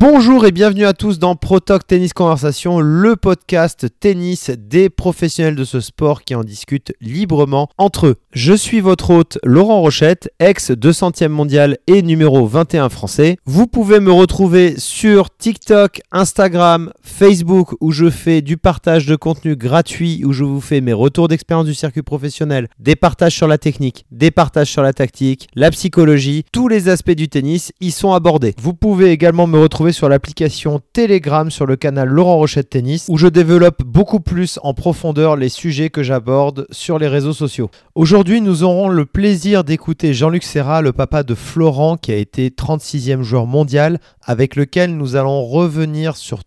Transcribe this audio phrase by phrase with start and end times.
[0.00, 5.64] Bonjour et bienvenue à tous dans ProTalk Tennis Conversation, le podcast tennis des professionnels de
[5.64, 8.14] ce sport qui en discutent librement entre eux.
[8.30, 13.38] Je suis votre hôte Laurent Rochette, ex 200e mondial et numéro 21 français.
[13.44, 19.56] Vous pouvez me retrouver sur TikTok, Instagram, Facebook où je fais du partage de contenu
[19.56, 23.58] gratuit, où je vous fais mes retours d'expérience du circuit professionnel, des partages sur la
[23.58, 28.12] technique, des partages sur la tactique, la psychologie, tous les aspects du tennis y sont
[28.12, 28.54] abordés.
[28.62, 33.16] Vous pouvez également me retrouver sur l'application Telegram sur le canal Laurent Rochette Tennis où
[33.16, 37.70] je développe beaucoup plus en profondeur les sujets que j'aborde sur les réseaux sociaux.
[37.94, 42.50] Aujourd'hui, nous aurons le plaisir d'écouter Jean-Luc Serra, le papa de Florent qui a été
[42.50, 46.42] 36e joueur mondial avec lequel nous allons revenir sur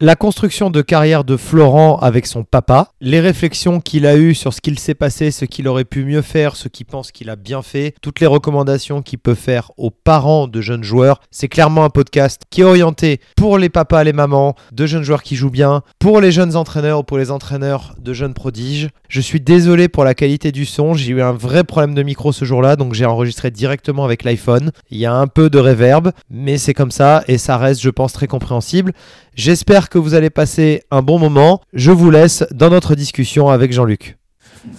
[0.00, 4.52] la construction de carrière de Florent avec son papa, les réflexions qu'il a eues sur
[4.52, 7.36] ce qu'il s'est passé, ce qu'il aurait pu mieux faire, ce qu'il pense qu'il a
[7.36, 11.20] bien fait, toutes les recommandations qu'il peut faire aux parents de jeunes joueurs.
[11.30, 15.22] C'est clairement un podcast qui est orienté pour les papas, les mamans, de jeunes joueurs
[15.22, 18.90] qui jouent bien, pour les jeunes entraîneurs ou pour les entraîneurs de jeunes prodiges.
[19.08, 22.32] Je suis désolé pour la qualité du son, j'ai eu un vrai problème de micro
[22.32, 24.72] ce jour-là, donc j'ai enregistré directement avec l'iPhone.
[24.90, 27.90] Il y a un peu de reverb, mais c'est comme ça et ça reste, je
[27.90, 28.92] pense, très compréhensible.
[29.34, 31.60] J'espère que vous allez passer un bon moment.
[31.72, 34.16] Je vous laisse dans notre discussion avec Jean-Luc.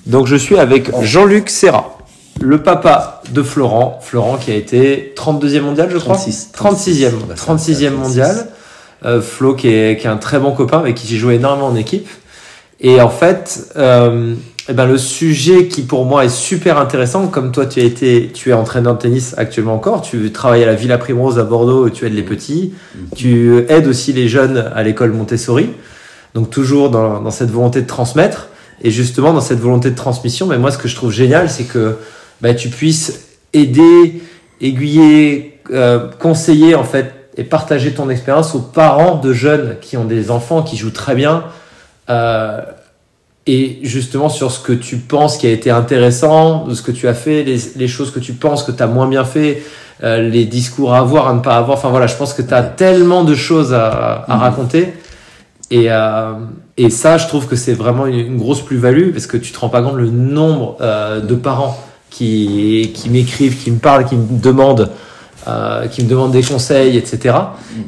[0.06, 1.98] Donc je suis avec Jean-Luc Serra,
[2.40, 4.00] le papa de Florent.
[4.02, 8.48] Florent qui a été 32e mondial, je crois 36, 36e, 36e mondial.
[9.04, 11.68] Euh, Flo qui est, qui est un très bon copain avec qui j'ai joué énormément
[11.68, 12.08] en équipe.
[12.80, 14.36] Et en fait, euh,
[14.68, 18.32] eh ben le sujet qui pour moi est super intéressant, comme toi tu as été,
[18.34, 21.90] tu es entraîneur de tennis actuellement encore, tu travailles à la Villa Primrose à Bordeaux,
[21.90, 22.74] tu aides les petits,
[23.16, 25.70] tu aides aussi les jeunes à l'école Montessori,
[26.34, 28.48] donc toujours dans, dans, cette volonté de transmettre,
[28.82, 31.66] et justement dans cette volonté de transmission, mais moi ce que je trouve génial, c'est
[31.66, 31.98] que
[32.42, 34.22] bah, tu puisses aider,
[34.62, 40.06] aiguiller, euh, conseiller en fait, et partager ton expérience aux parents de jeunes qui ont
[40.06, 41.44] des enfants qui jouent très bien.
[42.10, 42.62] Euh,
[43.48, 47.14] et justement sur ce que tu penses qui a été intéressant, ce que tu as
[47.14, 49.64] fait, les, les choses que tu penses que tu as moins bien fait,
[50.04, 51.78] euh, les discours à avoir, à ne pas avoir.
[51.78, 54.94] Enfin voilà, je pense que tu as tellement de choses à, à raconter.
[55.72, 56.34] Et, euh,
[56.78, 59.60] et ça, je trouve que c'est vraiment une, une grosse plus-value parce que tu te
[59.60, 61.80] rends pas compte le nombre euh, de parents
[62.10, 64.90] qui, qui m'écrivent, qui me parlent, qui me demandent
[65.48, 67.36] euh, qui me demandent des conseils, etc.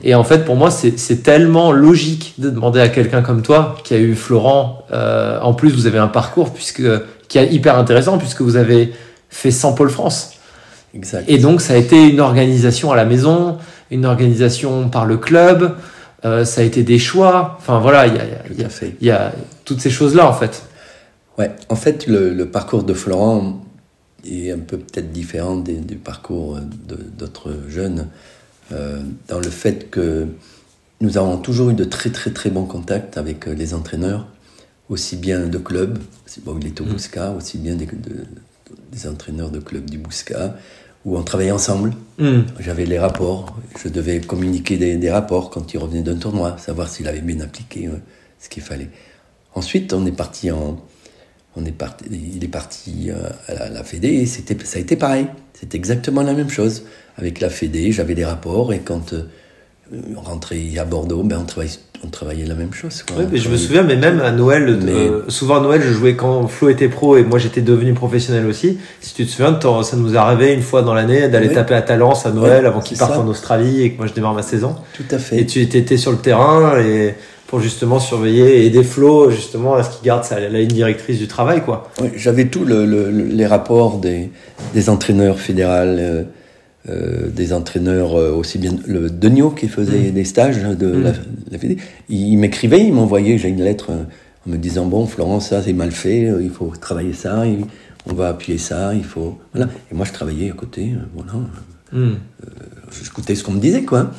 [0.03, 3.95] Et en fait, pour moi, c'est tellement logique de demander à quelqu'un comme toi, qui
[3.95, 6.83] a eu Florent, euh, en plus, vous avez un parcours puisque,
[7.27, 8.93] qui est hyper intéressant, puisque vous avez
[9.29, 10.33] fait 100 Pôle France.
[10.93, 11.25] Exact.
[11.27, 13.57] Et donc, ça a été une organisation à la maison,
[13.89, 15.75] une organisation par le club,
[16.25, 17.55] euh, ça a été des choix.
[17.59, 18.23] Enfin, voilà, il y a,
[18.61, 18.69] y, a,
[19.01, 19.31] y a
[19.65, 20.63] toutes ces choses-là, en fait.
[21.37, 23.61] Ouais, en fait, le, le parcours de Florent,
[24.25, 26.59] est un peu peut-être différent des, du parcours
[27.17, 28.07] d'autres jeunes,
[28.71, 30.27] euh, dans le fait que
[30.99, 34.27] nous avons toujours eu de très très très bons contacts avec les entraîneurs,
[34.89, 35.99] aussi bien de clubs,
[36.43, 36.89] bon, il est au mmh.
[36.89, 38.25] Bousca, aussi bien des, de,
[38.91, 40.55] des entraîneurs de clubs du Bousca,
[41.05, 41.93] où on travaillait ensemble.
[42.17, 42.39] Mmh.
[42.59, 46.89] J'avais les rapports, je devais communiquer des, des rapports quand il revenait d'un tournoi, savoir
[46.89, 47.91] s'il avait bien appliqué euh,
[48.39, 48.89] ce qu'il fallait.
[49.53, 50.77] Ensuite, on est parti en,
[51.57, 54.81] on est parti, il est parti euh, à la, la Fédé et c'était, ça a
[54.81, 55.27] été pareil.
[55.59, 56.83] C'était exactement la même chose.
[57.17, 59.23] Avec la Fédé, j'avais des rapports et quand euh,
[60.15, 61.73] on rentrait à Bordeaux, ben on, travaillait,
[62.03, 63.01] on travaillait la même chose.
[63.01, 63.17] Quoi.
[63.19, 64.91] Oui, mais je me souviens, mais même à Noël, mais...
[64.91, 68.45] euh, souvent à Noël, je jouais quand Flo était pro et moi j'étais devenu professionnel
[68.45, 68.77] aussi.
[69.01, 71.55] Si tu te souviens, ça nous arrivé une fois dans l'année d'aller oui.
[71.55, 74.13] taper à Talence à Noël oui, avant qu'il parte en Australie et que moi je
[74.13, 74.75] démarre ma saison.
[74.93, 75.39] Tout à fait.
[75.39, 77.15] Et tu étais sur le terrain et
[77.47, 81.17] pour justement surveiller et aider Flo justement à ce qu'il garde sa, la ligne directrice
[81.17, 81.89] du travail quoi.
[82.01, 84.29] Oui, j'avais tout le, le, les rapports des,
[84.73, 86.23] des entraîneurs fédéraux, euh,
[86.89, 90.11] euh, des entraîneurs euh, aussi bien le Denio qui faisait mmh.
[90.11, 91.03] des stages de mmh.
[91.03, 91.13] la,
[91.51, 91.77] la Fédé.
[92.09, 94.03] Il, il m'écrivait, il m'envoyait, j'ai une lettre euh,
[94.45, 97.43] en me disant bon Florence ça c'est mal fait, euh, il faut travailler ça,
[98.09, 99.69] on va appuyer ça, il faut voilà.
[99.89, 101.33] Et moi je travaillais à côté, voilà.
[101.93, 102.17] Mmh.
[103.01, 104.11] J'écoutais ce qu'on me disait quoi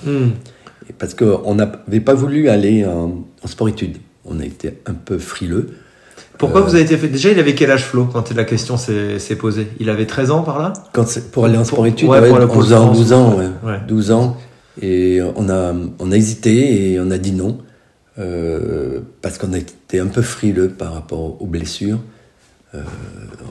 [0.96, 3.98] parce qu'on n'avait pas voulu aller en, en sport-études.
[4.24, 5.70] On a été un peu frileux.
[6.38, 8.76] Pourquoi euh, vous avez été fait Déjà, il avait quel âge Flo quand la question
[8.76, 9.68] s'est posée?
[9.80, 10.72] Il avait 13 ans par là?
[10.92, 13.48] Quand Pour aller en sport-études, ouais, ouais, 11 ans, 12 ans, ouais.
[13.64, 13.78] ouais.
[13.86, 14.36] 12 ans.
[14.80, 17.58] Et on a, on a hésité et on a dit non.
[18.18, 22.00] Euh, parce qu'on était un peu frileux par rapport aux blessures.
[22.74, 22.82] Euh,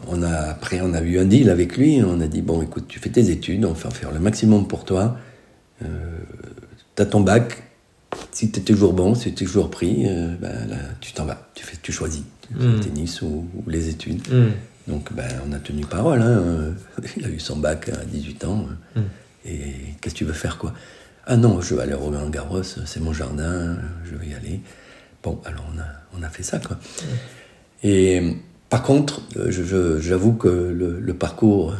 [0.10, 2.01] on a, après, on a eu un deal avec lui.
[2.06, 4.84] On a dit bon, écoute, tu fais tes études, on va faire le maximum pour
[4.84, 5.18] toi.
[5.84, 5.88] Euh,
[6.98, 7.64] tu as ton bac,
[8.32, 11.26] si tu es toujours bon, si tu es toujours pris, euh, ben, là, tu t'en
[11.26, 14.22] vas, tu, fais, tu choisis tu le tennis ou, ou, les études.
[14.30, 14.92] Mm.
[14.92, 16.22] Donc ben, on a tenu parole.
[16.22, 16.74] Hein.
[17.18, 18.66] Il a eu son bac à 18 ans.
[18.96, 19.02] Mm.
[19.46, 20.74] Et qu'est-ce que tu veux faire quoi?
[21.26, 24.62] Ah non, je vais aller au Roland Garros, c'est mon jardin, je vais y aller.
[25.22, 25.86] Bon, alors on a,
[26.18, 26.78] on a fait ça, quoi.
[27.84, 28.38] Et
[28.70, 31.76] par contre, j'avoue que le, parcours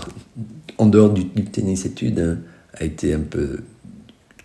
[0.78, 2.38] en dehors du, tennis études hein,
[2.74, 3.60] a été un peu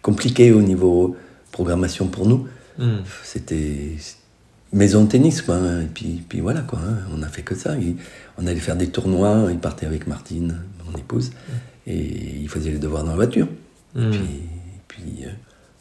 [0.01, 1.15] compliqué au niveau
[1.51, 2.47] programmation pour nous.
[2.77, 2.99] Hmm.
[3.23, 3.95] C'était
[4.73, 5.55] maison de tennis, quoi.
[5.55, 5.81] Hein.
[5.81, 6.79] Et puis, puis voilà, quoi.
[6.79, 6.97] Hein.
[7.15, 7.75] On a fait que ça.
[8.37, 9.47] on allait faire des tournois.
[9.49, 10.57] Il partait avec Martine,
[10.89, 11.31] mon épouse,
[11.87, 13.47] et il faisait les devoirs dans la voiture.
[13.95, 14.11] Et hmm.
[14.11, 14.39] puis,
[14.87, 15.29] puis euh,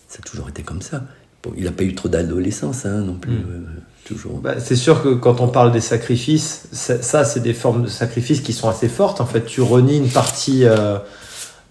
[0.08, 1.04] ça a toujours été comme ça.
[1.42, 3.32] Bon, il n'a pas eu trop d'adolescence hein, non plus.
[3.32, 3.44] Hmm.
[3.50, 4.38] Euh, toujours.
[4.40, 8.40] Bah, c'est sûr que quand on parle des sacrifices, ça, c'est des formes de sacrifices
[8.40, 9.20] qui sont assez fortes.
[9.20, 10.98] En fait, tu renies une partie euh,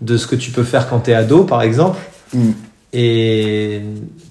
[0.01, 1.99] de ce que tu peux faire quand tu es ado, par exemple.
[2.93, 3.81] Et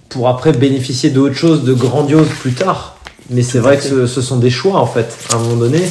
[0.09, 2.97] pour après bénéficier d'autres choses de grandiose plus tard.
[3.31, 5.83] Mais c'est vrai que ce, sont des choix en fait, à un moment donné.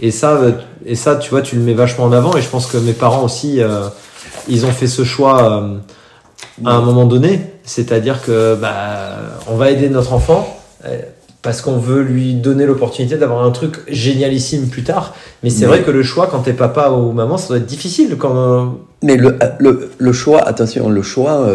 [0.00, 0.40] Et ça,
[0.84, 2.36] et ça, tu vois, tu le mets vachement en avant.
[2.36, 3.88] Et je pense que mes parents aussi, euh,
[4.48, 5.76] ils ont fait ce choix euh,
[6.64, 7.40] à un moment donné.
[7.64, 9.16] C'est-à-dire que bah,
[9.48, 11.00] on va aider notre enfant euh,
[11.46, 15.14] parce qu'on veut lui donner l'opportunité d'avoir un truc génialissime plus tard.
[15.42, 18.16] Mais c'est vrai que le choix, quand t'es papa ou maman, ça doit être difficile.
[18.18, 18.78] Quand...
[19.02, 21.48] Mais le, le, le choix, attention, le choix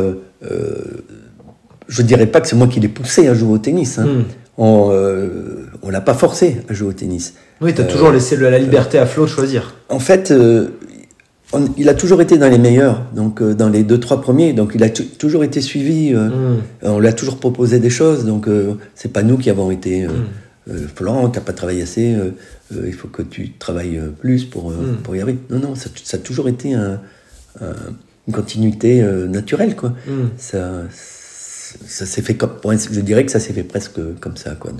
[1.91, 3.99] je dirais pas que c'est moi qui l'ai poussé à jouer au tennis.
[3.99, 4.05] Hein.
[4.05, 4.23] Hmm.
[4.57, 5.27] On, euh,
[5.81, 7.33] on l'a pas forcé à jouer au tennis.
[7.61, 9.75] Oui, tu as toujours laissé la liberté à Flo de choisir.
[9.89, 10.31] En fait,
[11.53, 14.53] euh, il a toujours été dans les meilleurs, donc euh, dans les deux trois premiers,
[14.53, 16.13] donc il a toujours été suivi.
[16.13, 16.62] Hmm.
[16.81, 18.48] On lui a toujours proposé des choses, donc
[18.95, 20.07] c'est pas nous qui avons été.
[20.07, 20.12] Mm.
[20.95, 22.15] Florent, t'as pas travaillé assez,
[22.71, 24.71] il faut que tu travailles plus pour,
[25.03, 25.39] pour y arriver.
[25.50, 27.00] Non, non, ça, ça a toujours été un,
[27.59, 29.94] une continuité naturelle, quoi.
[30.38, 30.83] Ça,
[31.88, 34.71] ça s'est fait comme, je dirais que ça s'est fait presque comme ça, quoi.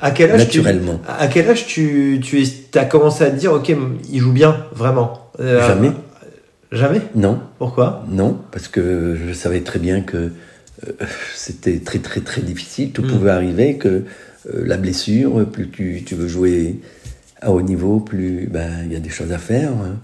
[0.00, 1.00] à quel âge naturellement.
[1.04, 2.44] Tu, à quel âge tu, tu
[2.74, 3.74] as commencé à te dire, ok,
[4.10, 5.92] il joue bien, vraiment euh, Jamais.
[6.72, 7.02] Jamais?
[7.14, 7.40] Non.
[7.58, 8.04] Pourquoi?
[8.08, 10.32] Non, parce que je savais très bien que
[10.86, 10.92] euh,
[11.34, 13.08] c'était très très très difficile, tout hmm.
[13.08, 14.02] pouvait arriver, que euh,
[14.64, 16.80] la blessure, plus tu, tu, veux jouer
[17.40, 19.72] à haut niveau, plus ben, il y a des choses à faire.
[19.72, 19.98] Hein.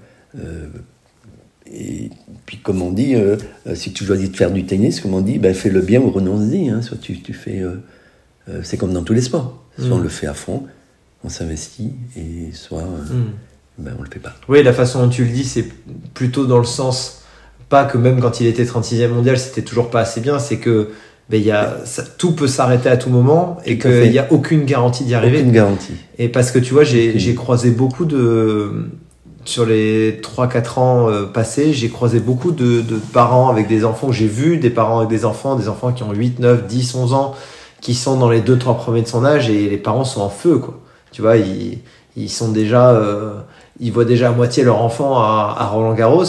[1.72, 2.10] Et
[2.44, 3.36] puis, comme on dit, euh,
[3.66, 6.00] euh, si tu choisis de faire du tennis, comme on dit, ben, fais le bien
[6.00, 6.68] ou renonce-y.
[6.68, 6.82] Hein.
[6.82, 7.60] Soit tu, tu fais.
[7.60, 9.64] Euh, c'est comme dans tous les sports.
[9.78, 10.64] Soit on le fait à fond,
[11.24, 13.32] on s'investit, et soit mm.
[13.78, 14.34] Ben, on le fait pas.
[14.48, 15.66] Oui, la façon dont tu le dis, c'est
[16.14, 17.22] plutôt dans le sens,
[17.68, 20.90] pas que même quand il était 36e mondial, c'était toujours pas assez bien, c'est que
[21.30, 24.64] ben, y a, ça, tout peut s'arrêter à tout moment et qu'il n'y a aucune
[24.64, 25.38] garantie d'y arriver.
[25.38, 25.94] Aucune garantie.
[26.18, 28.90] Et parce que tu vois, j'ai croisé beaucoup de
[29.44, 32.82] sur les 3-4 ans euh, passés, j'ai croisé beaucoup de,
[33.12, 34.12] parents avec des enfants.
[34.12, 37.12] J'ai vu des parents avec des enfants, des enfants qui ont 8, 9, 10, 11
[37.12, 37.34] ans,
[37.80, 40.58] qui sont dans les 2-3 premiers de son âge et les parents sont en feu,
[40.58, 40.78] quoi.
[41.10, 41.80] Tu vois, ils,
[42.16, 43.40] ils sont déjà, euh,
[43.80, 46.24] ils voient déjà à moitié leur enfant à, Roland Garros.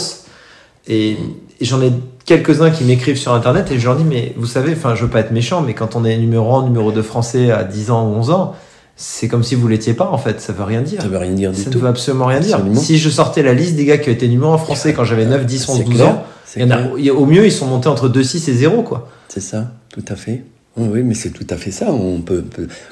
[0.88, 1.16] Et,
[1.60, 1.92] j'en ai
[2.26, 5.10] quelques-uns qui m'écrivent sur internet et je leur dis, mais vous savez, enfin, je veux
[5.10, 8.08] pas être méchant, mais quand on est numéro 1, numéro 2 français à 10 ans
[8.08, 8.54] ou 11 ans,
[8.96, 11.02] c'est comme si vous l'étiez pas en fait, ça veut rien dire.
[11.02, 11.78] Ça veut rien dire du ça tout.
[11.78, 12.60] ne veut absolument rien dire.
[12.74, 15.44] Si je sortais la liste des gars qui étaient numéro en français quand j'avais 9,
[15.44, 16.24] 10, 11, 12 ans,
[17.16, 19.08] au mieux ils sont montés entre 2, 6 et 0 quoi.
[19.28, 20.44] C'est ça, tout à fait.
[20.76, 21.92] Oui, mais c'est tout à fait ça.
[21.92, 22.44] On peut,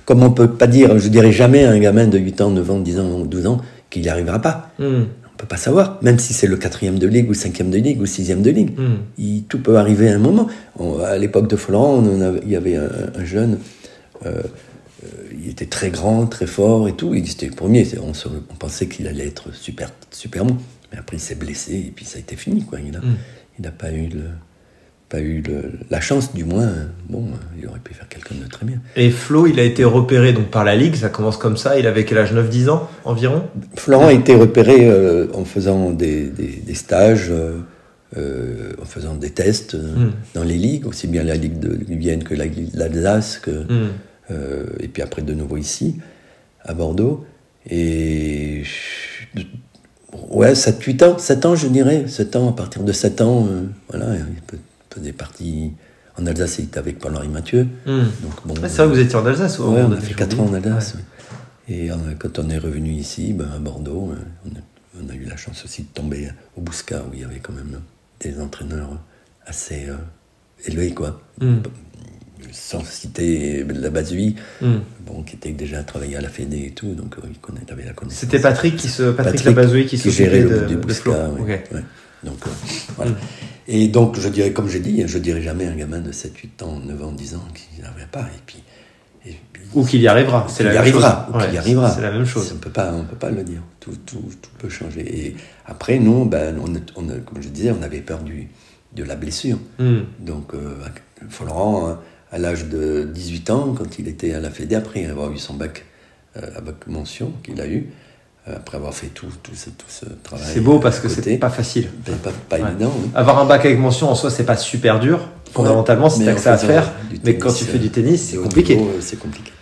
[0.05, 2.71] comme on peut pas dire, je dirais jamais à un gamin de 8 ans, 9
[2.71, 3.61] ans, 10 ans, 12 ans
[3.93, 4.71] qu'il n'y arrivera pas.
[4.79, 5.05] Hmm.
[5.35, 8.01] On peut pas savoir, même si c'est le quatrième de ligue ou cinquième de ligue
[8.01, 8.79] ou sixième de ligue.
[8.79, 9.43] Hmm.
[9.49, 10.49] tout peut arriver à un moment.
[11.05, 12.03] à l'époque de Florent,
[12.43, 13.59] il y avait un, jeune.
[14.25, 14.43] Euh,
[15.05, 17.15] euh, il était très grand, très fort et tout.
[17.15, 17.87] Il était le premier.
[18.01, 20.57] On, on pensait qu'il allait être super, super bon.
[20.93, 22.65] Mais après, il s'est blessé et puis ça a été fini.
[22.65, 22.79] Quoi.
[22.81, 23.73] Il n'a mm.
[23.73, 24.25] pas eu, le,
[25.13, 25.43] pas eu
[25.91, 26.71] la chance, du moins.
[27.09, 27.25] Bon,
[27.59, 28.79] il aurait pu faire quelqu'un de très bien.
[28.97, 30.97] Et Flo, il a été repéré donc, par la Ligue.
[30.97, 31.79] Ça commence comme ça.
[31.79, 33.45] Il avait quel âge 9-10 ans environ?
[33.77, 37.31] Florent a été repéré euh, en faisant des, des, stages.
[37.31, 40.13] Euh, en faisant des tests mm.
[40.35, 43.89] dans les ligues, aussi bien la Ligue de Vienne que l'Alsace, que, mm.
[44.33, 45.97] Euh, et puis après de nouveau ici,
[46.65, 47.25] à Bordeaux.
[47.69, 48.63] Et
[50.31, 53.63] ouais, 7-8 ans, 7 ans je dirais, 7 ans, à partir de 7 ans, euh,
[53.89, 54.59] voilà, il
[54.95, 55.73] faisait partie
[56.19, 57.67] en Alsace, il était avec Paul-Henri Mathieu.
[57.87, 58.05] Hmm.
[58.23, 60.47] Donc, bon, c'est vrai que vous étiez en Alsace Oui, on a fait 4 ans
[60.47, 60.97] en Alsace.
[61.69, 64.13] Et euh, quand on est revenu ici, ben, à Bordeaux,
[64.95, 67.53] on a, eu la chance aussi de tomber au Bousca, où il y avait quand
[67.55, 67.81] même
[68.21, 69.01] des entraîneurs
[69.47, 69.89] assez
[70.67, 71.21] élevés, quoi.
[71.41, 71.61] Hmm
[72.51, 74.67] sans citer la base mm.
[75.07, 77.85] bon, qui était déjà travaillé à la Fédé et tout, donc euh, il connaît, avait
[77.85, 78.21] la connaissance.
[78.21, 80.77] C'était Patrick qui se, Patrick, Patrick qui, qui gérait le de, du
[82.25, 82.51] Donc, euh,
[82.97, 83.13] voilà.
[83.69, 86.63] Et donc, je dirais, comme j'ai dit, je dirais jamais un gamin de 7, 8
[86.63, 88.23] ans, 9 ans, 10 ans qui n'y arriverait pas.
[88.23, 88.63] Et puis,
[89.75, 91.55] ou qu'il y arrivera, c'est la, arrivera, chose.
[91.55, 91.91] y arrivera.
[91.91, 92.53] C'est la même chose.
[92.55, 93.63] On peut pas, on peut pas le dire.
[93.81, 95.27] Tout, tout, tout peut changer.
[95.27, 98.49] Et après, nous, ben, on, on, comme je disais, on avait peur du,
[98.95, 99.59] de la blessure.
[99.79, 100.01] Hmm.
[100.19, 100.75] Donc, euh,
[101.29, 101.99] Florent, hein,
[102.31, 105.55] à l'âge de 18 ans, quand il était à la Fédé, après avoir eu son
[105.55, 105.85] bac
[106.37, 107.89] euh, à bac mention qu'il a eu,
[108.47, 110.47] après avoir fait tout, tout, ce, tout ce travail.
[110.53, 111.89] C'est beau parce que c'est pas facile.
[112.07, 112.71] ben, pas, pas Ouais.
[112.71, 112.93] évident.
[113.15, 115.29] Avoir un bac avec mention en soi, c'est pas super dur.
[115.53, 116.93] Fondamentalement, en que ça à faisant faire.
[117.11, 118.77] Mais tennis, quand tu fais euh, du tennis, c'est compliqué.
[118.79, 119.53] euh, C'est compliqué.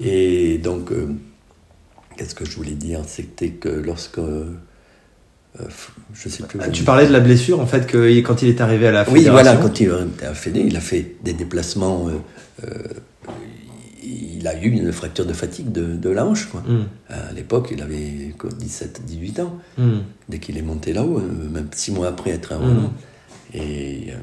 [0.00, 1.08] Et donc, euh,
[2.16, 3.00] qu'est-ce que je voulais dire?
[3.06, 4.18] C'était que lorsque.
[4.18, 4.44] euh,
[6.14, 6.58] je sais plus.
[6.62, 9.02] Ah, Tu parlais de la blessure, en fait, que quand il est arrivé à la
[9.08, 9.32] Oui, fédération.
[9.32, 9.86] voilà, quand il
[10.16, 12.08] était à Fédé, il a fait des déplacements.
[12.08, 12.12] euh,
[12.66, 12.68] euh,
[14.02, 16.46] il a eu une fracture de fatigue de, de la hanche.
[16.46, 16.60] Quoi.
[16.62, 19.58] Hmm, À l'époque, il avait quoi, 17, 18 ans.
[19.78, 19.98] hmm.
[20.28, 22.56] Dès qu'il est monté là-haut, euh, même six mois après être à.
[22.58, 22.92] Roland.
[23.52, 24.14] Et euh,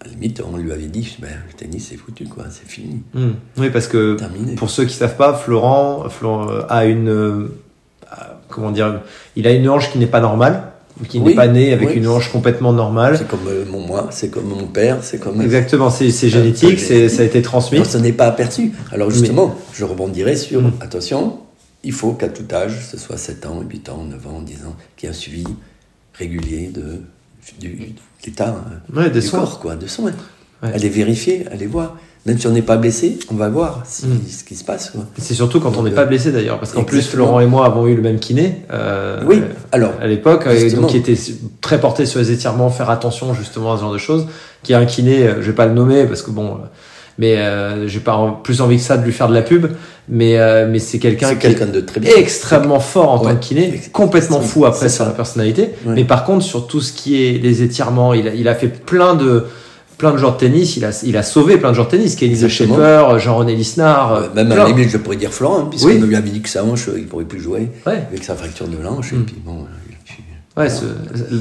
[0.00, 3.02] à la limite, on lui avait dit ben, le tennis, c'est foutu, quoi, c'est fini,
[3.14, 3.30] Hmm.
[3.58, 4.54] Oui, parce que terminé.
[4.54, 7.08] pour ceux qui savent pas, Florent, Florent, euh, a une.
[7.08, 7.48] euh,
[8.48, 9.00] comment dire
[9.34, 10.65] Il a une hanche qui n'est pas normale,
[11.08, 11.94] qui n'est pas né avec oui.
[11.96, 13.16] une hanche complètement normale.
[13.18, 15.40] C'est comme euh, mon moi, c'est comme mon père, c'est comme.
[15.42, 17.78] Exactement, c'est peu génétique, c'est- ça a été transmis.
[17.78, 18.72] Alors, ce n'est pas aperçu.
[18.92, 20.72] Alors justement, je rebondirai sur, Mm.
[20.80, 21.38] attention,
[21.84, 24.74] il faut qu'à tout âge, ce soit 7 ans, 8 ans, 9 ans, 10 ans,
[24.96, 25.44] qu'il y ait un suivi
[26.14, 27.00] régulier de,
[27.60, 27.84] du, de
[28.24, 28.56] l'état
[28.94, 29.40] euh, Ouais, du soins.
[29.40, 30.12] corps, quoi, de soins.
[30.62, 30.72] Ouais.
[30.72, 31.98] Aller vérifier, aller voir.
[32.26, 34.18] Même si on n'est pas blessé, on va voir si- Mm.
[34.28, 34.92] ce qui se passe.
[35.16, 37.02] C'est surtout quand on n'est euh, pas blessé d'ailleurs, parce qu'en plus.
[37.06, 38.62] Florent et moi avons eu le même kiné.
[38.72, 39.42] euh, oui,
[39.72, 41.16] alors, à l'époque, donc qui était
[41.60, 44.26] très porté sur les étirements, faire attention justement à ce genre de choses.
[44.64, 46.66] Qui a un kiné, euh, je vais pas le nommer parce que bon, euh,
[47.18, 49.66] mais euh, j'ai pas en- plus envie que ça de lui faire de la pub,
[50.08, 52.10] mais euh, mais c'est quelqu'un qui est de très bien.
[52.16, 53.30] extrêmement fort en Ouais.
[53.32, 55.70] tant que kiné, complètement fou après sur la personnalité.
[55.86, 55.94] Ouais.
[55.94, 58.66] Mais par contre, sur tout ce qui est les étirements, il a, il a fait
[58.68, 59.44] plein de
[59.98, 60.76] plein de joueurs de tennis.
[60.76, 62.20] Il a il a sauvé plein de joueurs de tennis.
[62.20, 62.76] Exactement.
[62.76, 65.98] Schaeffer, Jean-René Lisnard, Euh, Même à limite, je pourrais dire Florent, hein, puisqu'on Oui.
[65.98, 68.02] lui avait dit que sa hanche, il ne pourrait plus jouer Ouais.
[68.10, 69.12] avec sa fracture de hanche.
[69.12, 69.16] Mm.
[69.16, 69.64] Et puis bon, euh,
[70.04, 70.22] puis-
[70.56, 70.84] Ouais, ce-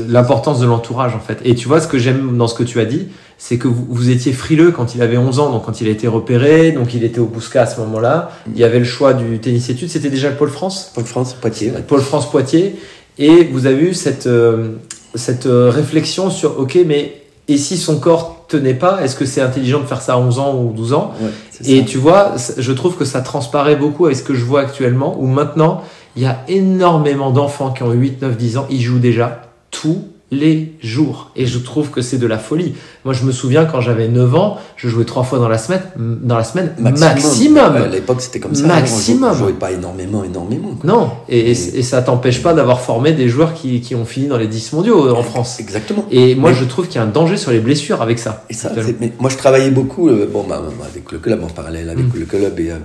[0.09, 1.39] l'importance de l'entourage en fait.
[1.45, 3.07] Et tu vois ce que j'aime dans ce que tu as dit,
[3.37, 5.91] c'est que vous, vous étiez frileux quand il avait 11 ans, donc quand il a
[5.91, 8.31] été repéré, donc il était au Bousca à ce moment-là.
[8.53, 11.33] Il y avait le choix du tennis études, c'était déjà le Pôle France, Pôle France,
[11.33, 11.71] Poitiers.
[11.71, 11.81] ouais.
[11.81, 12.75] Pôle France Poitiers,
[13.17, 14.73] et vous avez eu cette euh,
[15.13, 19.41] cette euh, réflexion sur ok, mais et si son corps tenait pas, est-ce que c'est
[19.41, 21.29] intelligent de faire ça à 11 ans ou 12 ans Ouais,
[21.67, 21.85] et ça.
[21.85, 25.27] tu vois, je trouve que ça transparaît beaucoup avec ce que je vois actuellement, où
[25.27, 25.81] maintenant,
[26.15, 30.01] il y a énormément d'enfants qui ont 8, 9, 10 ans, ils jouent déjà tous
[30.35, 31.31] les jours.
[31.35, 32.73] Et je trouve que c'est de la folie.
[33.05, 35.81] Moi, je me souviens quand j'avais 9 ans, je jouais trois fois dans la semaine,
[35.95, 37.75] m- dans la semaine maximum.
[37.75, 38.67] À l'époque, c'était comme ça.
[38.67, 39.31] Maximum.
[39.31, 40.75] On jouait pas énormément, énormément.
[40.79, 40.89] quoi.
[40.89, 44.27] Non, et, et, et ça t'empêche pas d'avoir formé des joueurs qui, qui ont fini
[44.27, 45.59] dans les 10 mondiaux euh, en France.
[45.59, 46.05] Exactement.
[46.11, 48.43] Et moi, Mais- je trouve qu'il y a un danger sur les blessures avec ça.
[48.49, 51.89] Et ça, mais moi, je travaillais beaucoup, euh, bon, bah, avec le club en parallèle,
[51.89, 52.19] avec Mm.
[52.19, 52.75] le club et euh,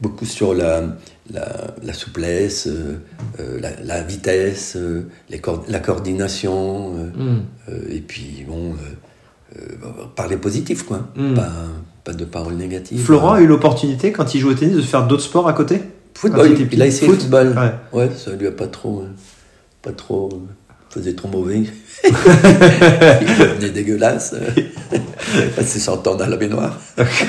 [0.00, 0.82] beaucoup sur la,
[1.32, 2.96] la, la souplesse, euh,
[3.38, 7.40] euh, la, la vitesse, euh, les la coordination, Hmm.
[7.88, 8.74] et puis bon,
[9.56, 9.58] euh,
[10.16, 11.08] parler positif, quoi.
[11.16, 11.34] Mm.
[11.34, 11.52] Pas,
[12.04, 13.00] pas de paroles négatives.
[13.02, 15.80] Florent a eu l'opportunité, quand il jouait au tennis, de faire d'autres sports à côté?
[16.14, 17.56] Football, il a essayé foot, football.
[17.92, 17.98] ouais.
[18.00, 19.04] Ouais, ça lui a pas trop,
[19.82, 20.28] pas trop,
[20.90, 21.62] faisait trop mauvais.
[22.04, 22.10] il
[23.38, 24.34] devenait dégueulasse.
[25.66, 26.78] son temps dans la baignoire.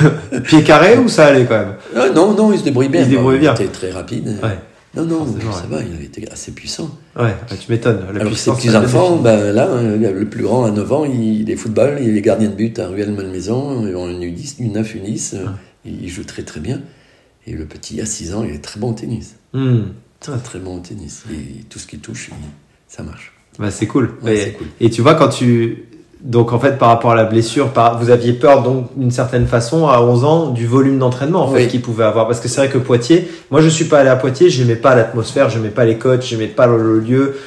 [0.45, 1.75] Pied carré ou ça allait quand même?
[1.95, 3.01] Ah, non, non, il se débrouille bien.
[3.01, 3.53] Il se débrouille Bon, bien.
[3.53, 4.27] était très rapide.
[4.43, 4.57] Ouais.
[4.93, 5.83] Non, non, Forcément, ça ouais.
[5.83, 6.89] va, il était assez puissant.
[7.17, 8.01] Ouais, tu m'étonnes.
[8.19, 11.97] Alors ses petits-enfants, ben, là, euh, le plus grand à 9 ans, il est football,
[12.01, 15.45] il est gardien de but à Ruelle-Malmaison, une U10, une 9, une 10, euh,
[15.85, 16.81] il joue très très bien.
[17.47, 19.35] Et le petit, à 6 ans, il est très bon au tennis.
[19.53, 19.81] Hmm.
[20.19, 21.23] Très très bon au tennis.
[21.31, 22.35] Et tout ce qu'il touche, il-
[22.93, 23.30] ça marche.
[23.59, 24.11] Bah, c'est cool.
[24.23, 24.67] Ouais, Et- cool.
[24.79, 25.85] Et tu vois, quand tu.
[26.23, 27.97] Donc, en fait, par rapport à la blessure, par...
[27.99, 31.63] vous aviez peur, donc, d'une certaine façon, à 11 ans, du volume d'entraînement, en fait,
[31.63, 31.67] Oui.
[31.67, 32.27] qu'il pouvait avoir.
[32.27, 34.93] Parce que c'est vrai que Poitiers, moi, je suis pas allé à Poitiers, j'aimais pas
[34.93, 37.37] l'atmosphère, j'aimais pas les coachs, j'aimais pas le, lieu.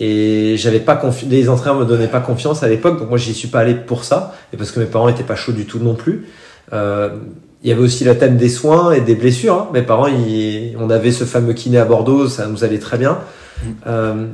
[0.00, 1.26] Et j'avais pas confi...
[1.26, 4.02] les entraîneurs me donnaient pas confiance à l'époque, donc moi, j'y suis pas allé pour
[4.02, 4.34] ça.
[4.52, 6.26] Et parce que mes parents étaient pas chauds du tout non plus.
[6.72, 7.10] Euh,
[7.62, 9.54] il y avait aussi le thème des soins et des blessures.
[9.54, 9.68] hein.
[9.72, 13.18] Mes parents, ils- on avait ce fameux kiné à Bordeaux, ça nous allait très bien.
[13.62, 13.68] Mm.
[13.86, 14.26] Euh,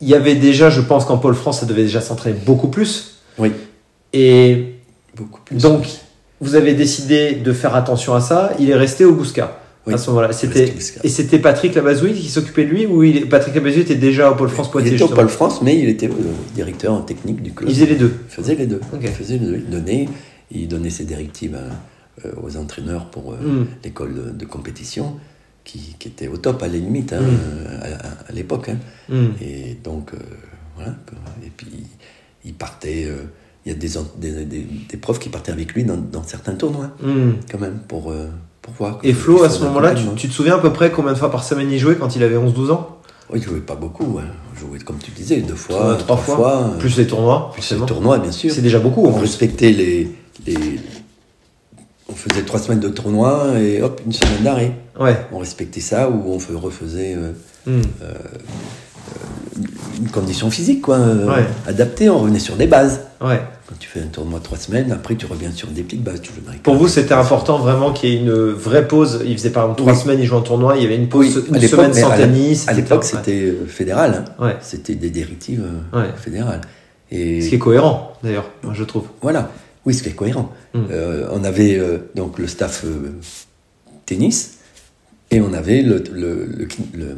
[0.00, 3.18] il y avait déjà, je pense qu'en Pôle France, ça devait déjà s'entraîner beaucoup plus.
[3.38, 3.52] Oui.
[4.12, 4.74] Et
[5.16, 5.56] Beaucoup plus.
[5.56, 5.86] donc,
[6.40, 8.52] vous avez décidé de faire attention à ça.
[8.58, 9.60] Il est resté au Bousca.
[9.86, 9.94] Oui.
[9.94, 13.54] À ce moment-là, c'était et c'était Patrick Labazouille qui s'occupait de lui ou il Patrick
[13.54, 14.92] Labazouille était déjà au Pôle France il Poitiers.
[14.94, 16.10] était au Pôle France, mais il était
[16.54, 17.70] directeur en technique du club.
[17.70, 18.12] Il faisait les deux.
[18.28, 18.80] Il faisait les deux.
[19.00, 19.56] Il faisait les deux.
[19.56, 20.08] Il donnait,
[20.50, 23.66] il donnait ses directives à- euh, aux entraîneurs pour euh, Mm.
[23.84, 25.14] l'école de, de compétition,
[25.68, 27.36] qui, qui était au top à la limite hein, Mm.
[27.84, 27.96] euh,
[28.28, 28.70] à, l'époque.
[28.70, 28.78] hein.
[29.10, 29.28] Hmm.
[29.42, 30.16] Et donc, euh,
[30.76, 30.94] voilà.
[31.44, 31.68] Et puis,
[32.44, 33.04] il partait.
[33.06, 33.24] euh,
[33.66, 36.54] il y a des, des, des- des profs qui partaient avec lui dans, dans certains
[36.54, 37.32] tournois, Hmm.
[37.50, 38.28] quand même, pour, euh,
[38.62, 38.98] pour voir.
[39.02, 41.44] Et Flo, à ce moment-là, tu, te souviens à peu près combien de fois par
[41.44, 42.96] semaine il jouait quand il avait 11-12 ans?
[43.30, 44.18] Oui, je jouais pas beaucoup.
[44.18, 44.28] Hein.
[44.54, 46.74] Je jouais, comme tu disais, deux fois, trois trois, fois, fois.
[46.78, 47.80] Plus les tournois, Plus forcément.
[47.82, 48.50] le tournoi, bien sûr.
[48.50, 49.04] C'est déjà beaucoup.
[49.04, 50.10] On respectait les,
[50.46, 50.77] les-
[52.18, 54.72] faisait trois semaines de tournoi et hop, une semaine d'arrêt.
[54.98, 55.16] Ouais.
[55.32, 57.32] On respectait ça ou on refaisait euh,
[57.66, 57.82] Hmm.
[60.00, 60.96] une condition physique, quoi.
[60.96, 61.44] euh, Ouais.
[61.66, 63.00] Adaptée, on revenait sur des bases.
[63.20, 63.40] Ouais.
[63.68, 66.20] Quand tu fais un tournoi de trois semaines, après tu reviens sur des petites bases.
[66.22, 66.30] Tu
[66.62, 69.22] Pour vous, c'était important vraiment qu'il y ait une vraie pause.
[69.26, 69.98] Il faisait par exemple trois Oui.
[69.98, 72.66] semaines, il jouait en tournoi, il y avait une pause, Oui, une semaine sans tennis.
[72.68, 74.24] À l'époque, c'était euh, fédéral.
[74.38, 74.44] hein.
[74.46, 74.56] Ouais.
[74.60, 76.08] C'était des directives euh, Ouais.
[76.16, 76.60] fédérales.
[77.10, 79.04] Et Ce qui est cohérent, d'ailleurs, moi, je trouve.
[79.20, 79.50] voilà.
[79.86, 80.52] Oui, ce qui est cohérent.
[80.74, 80.78] Mm.
[80.90, 83.10] Euh, on avait euh, donc le staff euh,
[84.06, 84.58] tennis
[85.30, 87.16] et on avait le, le- le- le-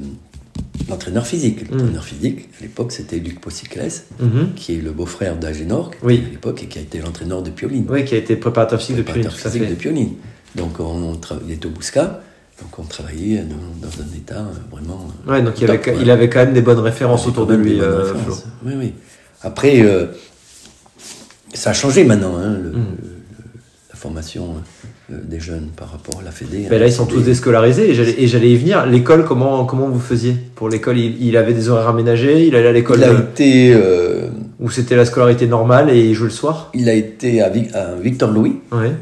[0.89, 1.71] l'entraîneur physique.
[1.71, 1.77] Mm.
[1.77, 4.55] L'entraîneur physique, à l'époque, c'était Luc Possiclès, Mhm.
[4.57, 6.23] qui est le beau-frère d'Agenor, Oui.
[6.27, 7.87] à l'époque, et qui a été l'entraîneur de Pioline.
[7.89, 9.05] Oui, qui a été préparateur physique
[9.69, 10.11] de Pioline.
[10.57, 12.23] Donc, on, on tra- il était au Bousca,
[12.61, 13.57] donc on travaillait dans,
[13.89, 15.07] dans un état vraiment.
[15.29, 18.13] Ouais, donc il avait, il quand même des bonnes références autour de lui, euh.
[18.67, 18.93] Oui, oui.
[19.43, 20.07] Après, euh,
[21.55, 22.75] ça a changé maintenant, hein, le- Mm.
[22.75, 23.09] le-
[23.91, 24.55] la formation
[25.13, 26.67] euh, des jeunes par rapport à la Fédé.
[26.71, 27.95] Ben là, ils sont tous déscolarisés et
[28.29, 28.87] j'allais, y venir.
[28.87, 30.99] L'école, comment, comment vous faisiez pour l'école?
[30.99, 34.29] Il, il avait des horaires aménagés, il allait à l'école Il a euh, été, euh,
[34.61, 36.71] où c'était la scolarité normale et il jouait le soir?
[36.75, 38.61] il a été à, Vic- à Victor Louis.
[38.73, 38.93] Ouais,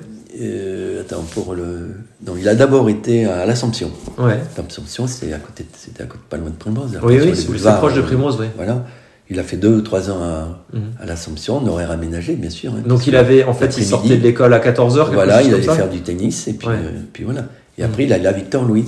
[0.40, 1.88] Euh, attends, pour le.
[2.26, 3.90] Non, il a d'abord été à l'Assomption.
[4.19, 4.38] ouais.
[4.57, 6.99] L'Assomption, c'était à côté, de- c'était à côté, pas loin de Primrose.
[7.02, 8.47] Oui, oui, c'est, proche de Primoz, oui.
[8.57, 8.85] Voilà.
[9.30, 10.80] Il a fait deux ou trois ans à, Mhm.
[11.02, 12.73] à l'Assomption, en horaire aménagé, bien sûr.
[12.73, 15.11] hein, Donc il avait, en fait, il sortait de l'école à 14h.
[15.12, 16.75] Voilà, il allait faire du tennis et puis, Ouais.
[16.75, 17.44] euh, puis voilà.
[17.76, 18.87] Et après, il allait à Victor Louis,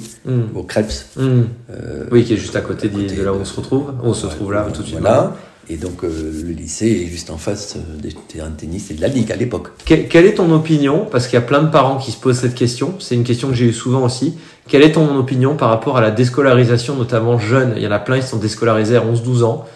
[0.55, 1.05] au Krebs.
[1.17, 1.43] Hmm.
[1.71, 3.93] euh, Oui, qui est juste à côté, à côté de là où on se retrouve.
[4.03, 4.99] On se Ouais, trouve là tout de suite.
[5.01, 5.37] Voilà.
[5.69, 6.09] Et donc, euh,
[6.45, 9.37] le lycée est juste en face des terrains de tennis et de la ligue à
[9.37, 9.69] l'époque.
[9.87, 12.39] Que- quelle est ton opinion Parce qu'il y a plein de parents qui se posent
[12.41, 12.95] cette question.
[12.99, 14.35] C'est une question que j'ai eu souvent aussi.
[14.67, 18.01] Quelle est ton opinion par rapport à la déscolarisation, notamment jeunes Il y en a
[18.01, 19.67] plein, ils sont déscolarisés à 11-12 ans.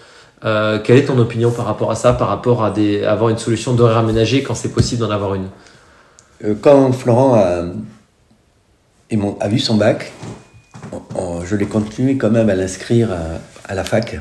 [0.45, 3.39] Euh, quelle est ton opinion par rapport à ça, par rapport à des, avoir une
[3.39, 5.49] solution d'horaire aménagé quand c'est possible d'en avoir une?
[6.45, 7.65] Euh, quand Florent a,
[9.41, 10.13] a vu son bac,
[11.15, 14.21] on- je l'ai continué quand même à l'inscrire à, à la fac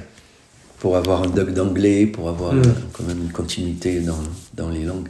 [0.79, 2.59] pour avoir un doc d'anglais, pour avoir Mm.
[2.59, 4.19] euh, quand même une continuité dans,
[4.53, 5.09] dans les langues.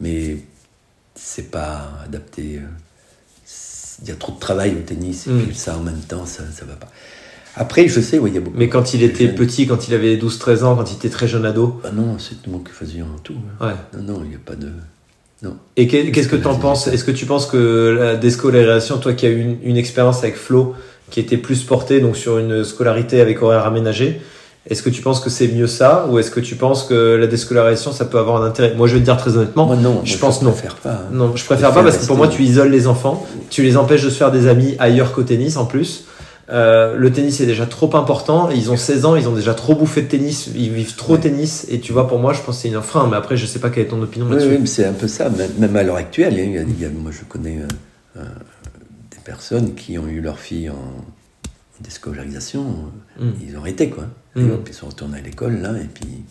[0.00, 0.38] Mais
[1.14, 2.56] c'est pas adapté.
[2.62, 2.66] euh,
[4.02, 5.42] Il y a trop de travail au tennis et Mm.
[5.46, 6.88] puis ça en même temps, ça, ça va pas.
[7.56, 9.86] Après, je sais, oui, il y a beaucoup Mais quand il était jeunes- petit, quand
[9.88, 12.72] il avait 12-13 ans, quand il était très jeune ado Ah non, c'est moi qui
[12.72, 13.34] faisais en tout.
[13.60, 13.66] hein.
[13.68, 14.00] Ouais.
[14.00, 14.68] Non, non, il n'y a pas de.
[15.42, 15.56] Non.
[15.76, 16.86] Et que- qu'est-ce que tu en penses?
[16.88, 20.36] Est-ce que tu penses que la déscolarisation, toi qui as eu une, une expérience avec
[20.36, 20.74] Flo,
[21.10, 24.20] qui était plus portée donc sur une scolarité avec horaire aménagé,
[24.68, 27.26] est-ce que tu penses que c'est mieux ça ou est-ce que tu penses que la
[27.26, 28.72] déscolarisation ça peut avoir un intérêt?
[28.74, 30.00] Moi je vais te dire très honnêtement, Moi, non.
[30.04, 30.52] je moi, pense non.
[30.52, 30.90] préfère pas.
[30.92, 31.00] hein.
[31.12, 33.62] non, je préfère Je pas préfère parce que pour moi tu isoles les enfants, tu
[33.62, 36.04] les empêches de se faire des amis ailleurs qu'au tennis en plus.
[36.50, 39.74] Euh, le tennis est déjà trop important, ils ont 16 ans, ils ont déjà trop
[39.74, 41.20] bouffé de tennis, ils vivent trop Ouais.
[41.20, 43.46] tennis et tu vois pour moi je pense que c'est une frein mais après je
[43.46, 44.58] sais pas quelle est ton opinion Oui, là-dessus.
[44.60, 46.34] oui, c'est un peu ça, même, à l'heure actuelle.
[46.38, 48.24] il y a- il y a- moi, je connais euh, euh,
[49.10, 50.76] des personnes qui ont eu leur fille en
[51.80, 52.64] déscolarisation,
[53.20, 53.32] euh, Mm.
[53.46, 54.04] ils ont arrêté, quoi.
[54.36, 54.50] Et Mm.
[54.52, 56.24] hop, ils sont retournés à l'école, là, et puis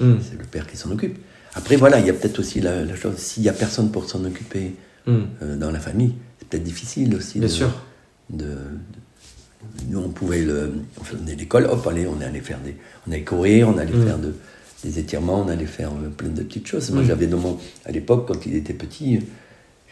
[0.00, 0.16] Mm.
[0.20, 1.18] c'est le père qui s'en occupe.
[1.54, 4.08] Après, voilà, il y a peut-être aussi la, la chose, s'il n'y a personne pour
[4.08, 4.74] s'en occuper
[5.06, 5.18] Mm.
[5.42, 7.38] euh, dans la famille, c'est peut-être difficile aussi.
[7.38, 7.70] Bien de, sûr.
[8.30, 8.99] de- de-
[9.88, 10.72] nous, on pouvait le.
[11.00, 12.76] On faisait l'école, hop, allez, on allait faire des.
[13.06, 14.06] On allait courir, on allait Mm.
[14.06, 14.34] faire de,
[14.84, 16.90] des étirements, on allait faire euh, plein de petites choses.
[16.90, 17.06] Moi, Mm.
[17.06, 17.58] j'avais dans mon.
[17.84, 19.20] À l'époque, quand il était petit,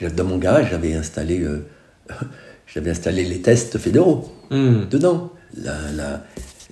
[0.03, 1.41] euh, dans mon garage, j'avais installé.
[1.41, 1.67] euh,
[2.67, 4.85] j'avais installé les tests fédéraux Mm.
[4.91, 5.33] dedans.
[5.57, 6.25] La, la-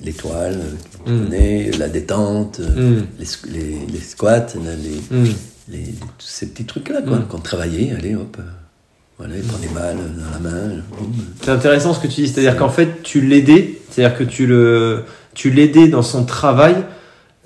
[0.02, 0.60] l'étoile,
[1.06, 7.20] connais, la détente, les, les, les squats, les, les- tous ces petits trucs-là, quoi.
[7.20, 8.36] Qu'on travaillait, allez, hop.
[9.18, 10.70] Voilà, il prenait mal dans la main.
[11.42, 15.04] C'est intéressant ce que tu dis, c'est-à-dire qu'en fait, tu l'aidais, c'est-à-dire que tu le,
[15.34, 16.74] tu l'aidais dans son travail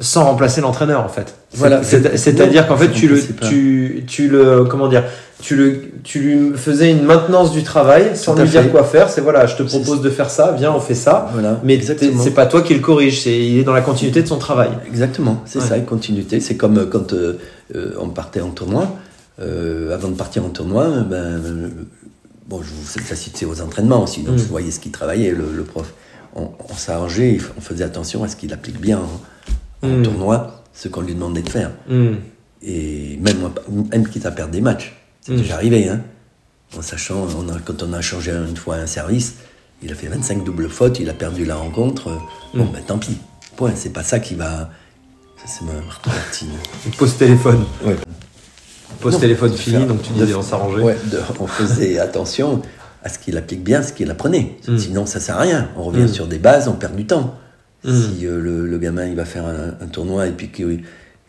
[0.00, 1.35] sans remplacer l'entraîneur en fait.
[1.54, 1.83] Voilà.
[1.83, 5.04] C'est- c'est- C'est-à-dire qu'en fait, tu le, tu, tu le, comment dire,
[5.42, 9.09] tu le, tu lui faisais une maintenance du travail sans lui dire quoi faire.
[9.11, 11.28] C'est voilà, je te propose de faire ça, viens, on fait ça.
[11.35, 14.26] Voilà, Mais c'est pas toi qui le corrige, c'est il est dans la continuité de
[14.28, 14.70] son travail.
[14.88, 15.64] Exactement, c'est Ouais.
[15.66, 16.40] ça, une continuité.
[16.40, 17.38] C'est comme euh, quand euh,
[17.76, 18.88] euh, on partait en tournoi.
[19.40, 21.40] Euh, avant de partir en tournoi, ben,
[22.48, 24.38] bon, je vous j'assistais aux entraînements aussi, donc Mm.
[24.38, 25.92] je voyais ce qu'il travaillait, le, le prof.
[26.35, 30.03] On, on s'arrangeait, on faisait attention à ce qu'il applique bien en, en Mm.
[30.03, 31.70] tournoi, ce qu'on lui demandait de faire.
[31.88, 32.14] Hmm.
[32.62, 33.38] Et même,
[33.90, 35.37] même quitte à perdre des matchs, c'est Mm.
[35.37, 36.00] déjà arrivé, hein.
[36.79, 39.37] En sachant, on a- quand on a changé une fois un service,
[39.83, 42.09] il a fait 25 doubles fautes, il a perdu la rencontre.
[42.09, 42.16] euh,
[42.55, 42.72] Bon, Mm.
[42.72, 43.16] ben tant pis.
[43.57, 44.70] Point, c'est pas ça qui va.
[45.46, 46.11] C'est ma Martin.
[46.98, 47.64] Pause téléphone.
[47.85, 47.96] Ouais.
[49.05, 50.83] Non, téléphone fini, donc tu disais on s'arrangeait.
[50.83, 52.63] Ouais, de- on faisait attention
[53.03, 54.57] à ce qu'il applique bien, ce qu'il apprenait.
[54.69, 54.79] Mm.
[54.79, 55.69] Sinon, ça sert à rien.
[55.77, 56.09] On revient Mm.
[56.09, 57.37] sur des bases, on perd du temps.
[57.83, 60.83] Si euh, le, le gamin il va faire un, un tournoi et puis qu'il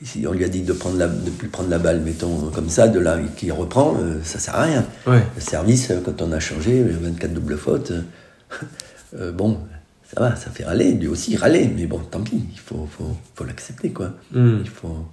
[0.04, 2.68] si on lui a dit de prendre la, de plus prendre la balle, mettons comme
[2.70, 4.84] ça, de là qui reprend, euh, ça sert à rien.
[5.08, 5.22] Ouais.
[5.36, 8.02] Le service, euh, quand on a changé, 24 doubles fautes, euh,
[9.18, 9.60] euh, bon,
[10.14, 13.16] ça va, ça fait râler, lui aussi râler, mais bon, tant pis, il faut, faut,
[13.36, 14.12] faut l'accepter, quoi.
[14.34, 14.58] Hmm.
[14.62, 15.06] Il faut.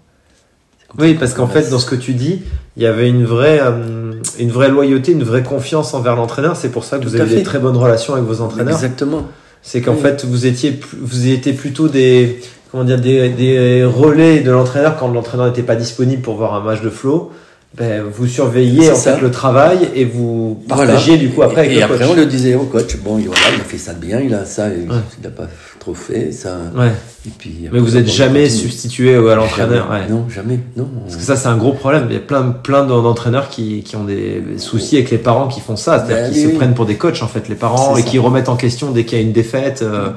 [0.98, 1.70] Oui, parce qu'en fait, progresse.
[1.70, 2.40] dans ce que tu dis,
[2.76, 6.56] il y avait une vraie, euh, une vraie loyauté, une vraie confiance envers l'entraîneur.
[6.56, 7.42] C'est pour ça que Tout vous avez des fait.
[7.42, 8.74] très bonnes relations avec vos entraîneurs.
[8.74, 9.26] Exactement.
[9.62, 10.00] C'est qu'en Oui.
[10.00, 15.08] fait, vous étiez, vous étiez plutôt des, comment dire, des, des relais de l'entraîneur quand
[15.08, 17.32] l'entraîneur n'était pas disponible pour voir un match de flow.
[17.76, 19.14] Ben, vous surveillez en ça.
[19.16, 20.86] fait le travail et vous Voilà.
[20.86, 22.06] partagiez du coup après et, avec et le après, coach.
[22.10, 24.46] on le disait au coach, bon, il- voilà, il a fait ça bien, il a
[24.46, 24.96] ça, il Ouais.
[25.22, 25.48] n'a pas
[25.94, 26.58] ça.
[26.76, 26.92] Ouais.
[27.26, 28.60] Et puis, Mais vous êtes bon, jamais continue.
[28.60, 29.90] substitué à l'entraîneur.
[29.90, 30.08] Ouais.
[30.08, 30.60] Non, jamais.
[30.76, 30.88] Non.
[31.04, 32.06] Parce que ça, c'est un gros problème.
[32.08, 35.60] Il y a plein, plein d'entraîneurs qui, qui ont des soucis avec les parents qui
[35.60, 35.98] font ça.
[35.98, 36.54] C'est-à-dire Ben qu'ils se oui.
[36.54, 39.18] prennent pour des coachs, en fait, les parents, et qui remettent en question dès qu'il
[39.18, 40.10] y a une défaite euh,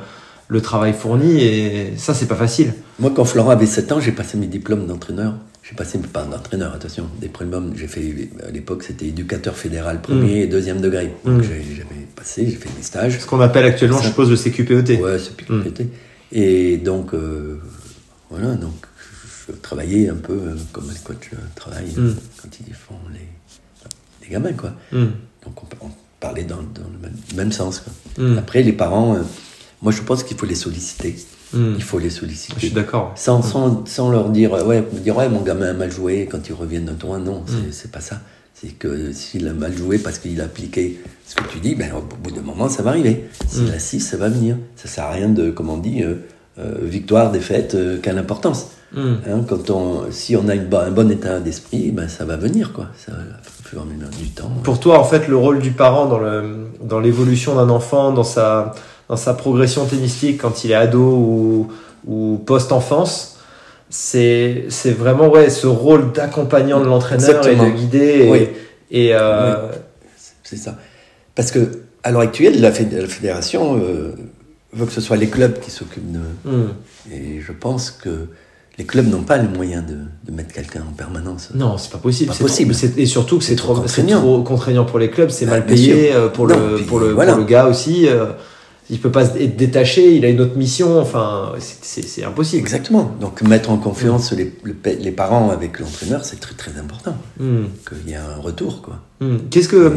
[0.47, 1.41] le travail fourni.
[1.43, 2.73] Et ça, c'est pas facile.
[2.99, 5.33] Moi, quand Florent avait 7 ans, j'ai passé mes diplômes d'entraîneur.
[5.71, 7.71] J'ai passé, pas d'entraîneur, attention, des diplômes.
[7.77, 11.13] J'ai fait, à l'époque, c'était éducateur fédéral premier et deuxième degré.
[11.23, 11.43] Donc, Mm.
[11.43, 13.17] j'ai- j'avais passé, j'ai fait des stages.
[13.19, 14.03] Ce qu'on appelle actuellement, Ça.
[14.03, 14.97] je suppose, le CQPET.
[15.01, 15.57] Ouais, plus Mm.
[15.63, 15.87] compliqué.
[16.33, 17.57] Et donc, euh,
[18.29, 18.73] voilà, donc,
[19.47, 22.15] je travaillais un peu euh, comme les coachs euh, travaillent Mm.
[22.41, 23.19] quand ils font les,
[24.27, 24.73] les gamins, quoi.
[24.91, 28.25] Donc, on, on parlait dans, dans le même, même sens, quoi.
[28.37, 29.21] Après, les parents, euh,
[29.81, 31.15] moi, je pense qu'il faut les solliciter.
[31.53, 31.73] Hmm.
[31.75, 32.69] Il faut les Je suis solliciter.
[32.69, 33.11] d'accord.
[33.15, 36.47] Sans, sans, sans leur dire, euh, ouais, dire, ouais, mon gamin a mal joué quand
[36.47, 37.19] ils reviennent d'un tournoi.
[37.19, 37.71] Non, c'est Mm.
[37.71, 38.21] c'est pas ça.
[38.53, 41.91] C'est que s'il a mal joué parce qu'il a appliqué ce que tu dis, ben,
[41.97, 43.25] au bout d'un moment, ça va arriver.
[43.47, 43.71] S'il Mm.
[43.75, 44.55] a 6, ça va venir.
[44.75, 46.15] Ça sert à rien de, comme on dit, euh,
[46.59, 48.67] euh, victoire, défaite, euh, quelle importance.
[48.93, 49.15] Hmm.
[49.25, 52.73] Hein, quand on, si on a une, un bon état d'esprit, ben, ça va venir,
[52.73, 52.87] quoi.
[52.97, 53.13] Ça,
[54.19, 54.51] du temps.
[54.63, 56.05] Pour toi, en fait, le rôle du parent
[56.83, 58.73] dans l'évolution d'un enfant, dans sa
[59.11, 61.67] dans sa progression tennistique quand il est ado ou
[62.07, 63.37] ou post-enfance,
[63.89, 68.47] c'est c'est vraiment ouais ce rôle d'accompagnant de l'entraîneur et de guider et, Oui.
[68.89, 69.67] et euh,
[70.43, 70.77] C'est ça.
[71.35, 71.59] Parce que,
[72.03, 74.13] à l'heure actuelle, la, féd- la fédération euh,
[74.73, 76.19] veut que ce soit les clubs qui s'occupent de.
[76.49, 76.69] hmm.
[77.13, 78.27] Et je pense que
[78.77, 79.97] les clubs n'ont pas les moyens de,
[80.29, 81.49] de mettre quelqu'un en permanence.
[81.53, 82.29] non, c'est pas possible.
[82.29, 82.73] Pas c'est possible.
[82.73, 84.85] trop- et surtout que c'est trop contraignant.
[84.85, 85.29] pour les clubs.
[85.31, 87.33] C'est Bah, mal payé euh, pour Non, le puis pour le voilà.
[87.33, 88.07] pour le gars aussi.
[88.07, 88.27] euh,
[88.91, 90.13] il peut pas être détaché.
[90.15, 90.99] Il a une autre mission.
[90.99, 92.59] Enfin, c'est- impossible.
[92.61, 93.09] Exactement.
[93.19, 97.15] Donc, mettre en confiance les, pa- les parents avec l'entraîneur, c'est très très important.
[97.39, 97.63] Hmm.
[97.87, 98.95] Qu'il y ait un retour, quoi.
[99.21, 99.37] Hmm.
[99.49, 99.93] Qu'est-ce que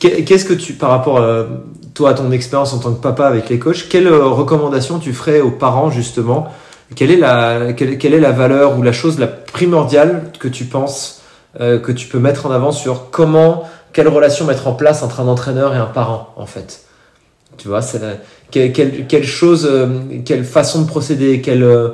[0.00, 1.46] qu'est-ce que tu par rapport à
[1.94, 5.12] toi à ton expérience en tant que papa avec les coachs, quelle euh, recommandation tu
[5.12, 6.48] ferais aux parents justement?
[6.94, 10.64] Quelle est la quelle, quelle est la valeur ou la chose la primordiale que tu
[10.64, 11.20] penses
[11.60, 15.20] euh, que tu peux mettre en avant sur comment quelle relation mettre en place entre
[15.20, 16.84] un entraîneur et un parent en fait?
[17.56, 18.00] Tu vois, c'est
[18.50, 19.88] quelle, quelle, quelle chose, euh,
[20.24, 21.88] quelle façon de procéder, quelle euh,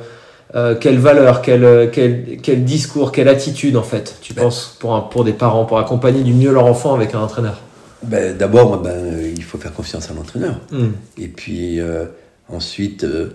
[0.54, 4.42] euh, quelle valeur, quel, quel, quel discours, quelle attitude en fait, tu Ben.
[4.42, 7.60] penses, pour, un, pour des parents, pour accompagner du mieux leur enfant avec un entraîneur?
[8.04, 10.60] Ben, D'abord, ben, il faut faire confiance à l'entraîneur.
[10.70, 10.90] Hmm.
[11.18, 12.04] Et puis euh,
[12.48, 13.30] ensuite, euh,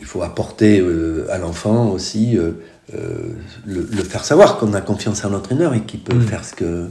[0.00, 0.84] il faut apporter
[1.30, 2.58] à l'enfant aussi, le,
[3.66, 6.22] le faire savoir qu'on a confiance à l'entraîneur et qu'il peut Mm.
[6.26, 6.86] faire ce que.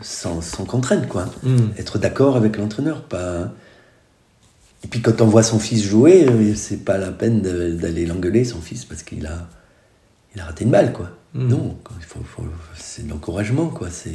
[0.00, 1.26] Sans, sans contrainte, quoi.
[1.42, 1.68] Hmm.
[1.78, 3.50] Être d'accord avec l'entraîneur, pas.
[4.84, 8.44] Et puis quand on voit son fils jouer, euh, c'est pas la peine d'aller l'engueuler,
[8.44, 9.48] son fils, parce qu'il a,
[10.34, 11.10] il a raté une balle, quoi.
[11.34, 11.48] Mm.
[11.48, 12.44] Non, il faut, faut-
[12.76, 13.88] c'est de l'encouragement, quoi.
[13.90, 14.10] C'est,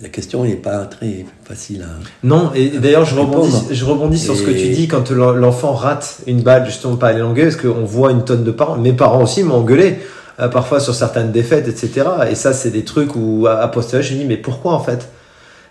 [0.00, 1.88] la question n'est pas très facile à.
[2.26, 5.74] Non, et d'ailleurs, je rebondis, je rebondis sur ce que tu dis quand l'en- l'enfant
[5.74, 8.76] rate une balle, justement, pas aller l'engueuler, parce qu'on voit une tonne de parents.
[8.76, 9.98] Mes parents aussi m'ont engueulé,
[10.36, 12.06] parfois sur certaines défaites, etc.
[12.30, 14.80] Et ça, c'est des trucs où, à, à posteriori, je me dis, mais pourquoi en
[14.80, 15.08] fait?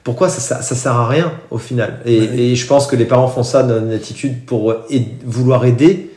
[0.03, 1.99] Pourquoi ça, ça, ça sert à rien au final?
[2.05, 2.37] Et, Ouais.
[2.37, 4.73] et je pense que les parents font ça dans une attitude pour
[5.25, 6.11] vouloir aider.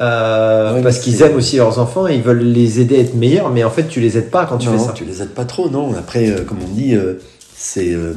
[0.00, 3.14] euh, Ouais, parce qu'ils aiment aussi leurs enfants et ils veulent les aider à être
[3.14, 4.92] meilleurs, mais en fait tu les aides pas quand tu non, fais ça.
[4.92, 5.92] tu les aides pas trop, non.
[5.96, 7.14] Après, euh, comme on dit, euh,
[7.56, 7.92] c'est.
[7.92, 8.14] euh,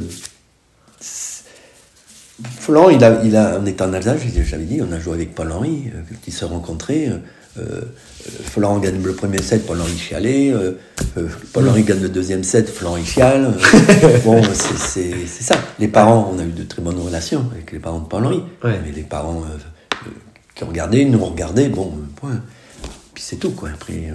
[2.60, 5.34] Florent, il a, il a, on est en Alsace, j'avais dit, on a joué avec
[5.34, 7.10] Paul-Henri, euh, quand ils se rencontraient.
[8.26, 10.50] Euh, Florent gagne le premier set, Paul-Henri chialait.
[10.52, 10.72] euh,
[11.16, 13.54] euh, Paul-Henri gagne le deuxième set, Florent chiale.
[14.04, 15.56] euh, bon, c'est- ça.
[15.78, 18.42] Les parents, on a eu de très bonnes relations avec les parents de Paul-Henri.
[18.64, 18.78] Ouais.
[18.84, 19.42] Mais les parents
[20.54, 22.40] qui regardaient, nous regardaient, bon, point.
[23.14, 23.70] Puis c'est tout, quoi.
[23.70, 24.10] Après.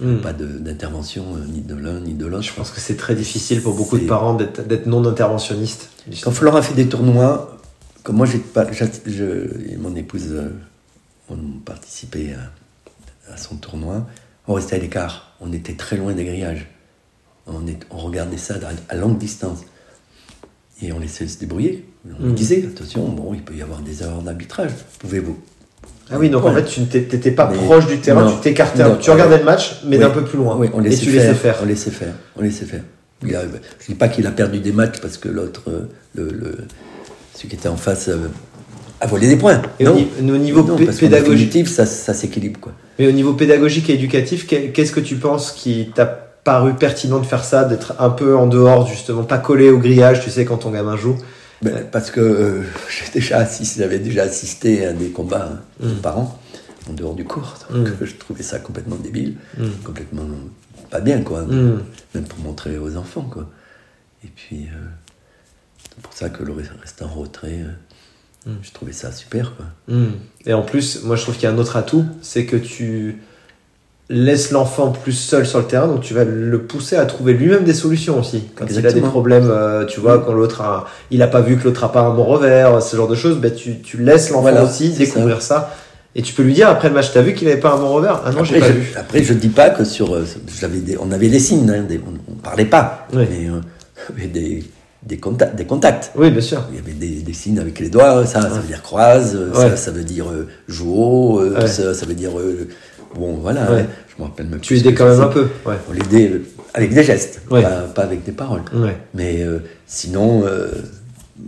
[0.00, 0.18] Hmm.
[0.20, 2.44] pas d'intervention euh, ni de l'un ni de l'autre.
[2.44, 5.88] Je pense que c'est très difficile pour beaucoup de parents d'être non interventionnistes.
[6.22, 7.58] Quand Florent a fait des tournois,
[8.04, 9.24] comme moi j'ai pas, je,
[9.72, 10.50] et mon épouse euh,
[11.30, 12.38] ont participé à,
[13.32, 14.06] à son tournoi,
[14.46, 15.36] on restait à l'écart.
[15.40, 16.66] On était très loin des grillages.
[17.46, 18.54] On, est, on regardait ça
[18.88, 19.60] à, longue distance.
[20.82, 21.88] Et on laissait se débrouiller.
[22.20, 22.34] On Mm.
[22.34, 24.70] disait, attention, bon, il peut y avoir des erreurs d'arbitrage.
[24.98, 25.38] Pouvez-vous?
[26.10, 28.34] Ah oui, donc en fait, tu n'étais pas Mais- proche du terrain, non.
[28.36, 28.82] tu t'écartais.
[29.00, 30.02] Tu regardais le match, mais Oui.
[30.02, 30.56] d'un peu plus loin.
[30.56, 31.56] Oui, on et laissait tu faire, laissais faire.
[31.62, 32.14] On laissait faire.
[32.36, 32.82] On laissait faire.
[33.22, 33.42] Il a-
[33.80, 36.58] je dis pas qu'il a perdu des matchs parce que l'autre, euh, le, le-
[37.34, 38.08] celui qui était en face,
[39.00, 39.60] euh, a volé des points.
[39.80, 42.60] Et au, ni- au niveau Non, pédagogique, ça, ça s'équilibre.
[42.60, 42.72] Quoi.
[42.98, 47.18] mais au niveau pédagogique et éducatif, que- qu'est-ce que tu penses qui t'a paru pertinent
[47.18, 50.44] de faire ça, d'être un peu en dehors justement, pas collé au grillage, tu sais,
[50.44, 51.16] quand ton gamin joue?
[51.60, 55.92] Ben, parce que euh, j'ai déjà assisté, j'avais déjà assisté à des combats hein, de
[55.92, 55.96] Mm.
[55.96, 56.38] parents
[56.88, 57.54] en dehors du cours.
[57.70, 58.04] Donc Mm.
[58.04, 59.64] je trouvais ça complètement débile, Mm.
[59.84, 60.26] complètement
[60.90, 61.42] pas bien, quoi.
[61.44, 63.46] Même pour montrer aux enfants, quoi.
[64.24, 64.86] Et puis, euh,
[65.82, 67.72] c'est pour ça que le en retrait, euh,
[68.48, 68.52] Mm.
[68.62, 69.66] je trouvais ça super, quoi.
[69.94, 70.12] Hmm.
[70.46, 73.18] Et en plus, moi je trouve qu'il y a un autre atout, c'est que tu
[74.10, 77.64] laisses l'enfant plus seul sur le terrain, donc tu vas le pousser à trouver lui-même
[77.64, 78.44] des solutions aussi.
[78.56, 79.10] Quand il a des Exactement.
[79.10, 82.00] problèmes, euh, tu vois, quand l'autre a, il a pas vu que l'autre a pas
[82.00, 85.42] un bon revers, ce genre de choses, ben tu, tu laisses l'enfant Voilà, aussi découvrir
[85.42, 85.74] ça.
[86.14, 87.90] Et tu peux lui dire après le match, t'as vu qu'il avait pas un bon
[87.92, 88.22] revers?
[88.24, 88.92] Ah non, j'ai pas je, vu.
[88.96, 90.14] après, je dis pas que sur.
[90.14, 90.24] euh,
[90.68, 93.26] des- on avait des signes, hein, des- on, on parlait pas, Oui.
[93.30, 93.60] mais euh,
[94.16, 94.64] y avait des,
[95.08, 96.12] des, contacts, des contacts.
[96.16, 96.62] Oui, bien sûr.
[96.70, 99.70] Il y avait des, des signes avec les doigts, ça, ça veut dire croise, Ouais.
[99.70, 101.66] ça, ça veut dire euh, euh, Ouais.
[101.66, 102.38] ça, ça veut dire.
[102.38, 102.68] euh,
[103.14, 105.48] bon, voilà, je me rappelle même Tu plus ce aidais que quand même un peu.
[105.66, 106.42] On l'aidait euh,
[106.74, 107.62] avec des gestes, pas,
[107.94, 108.62] pas avec des paroles.
[109.14, 110.68] Mais euh, sinon, euh,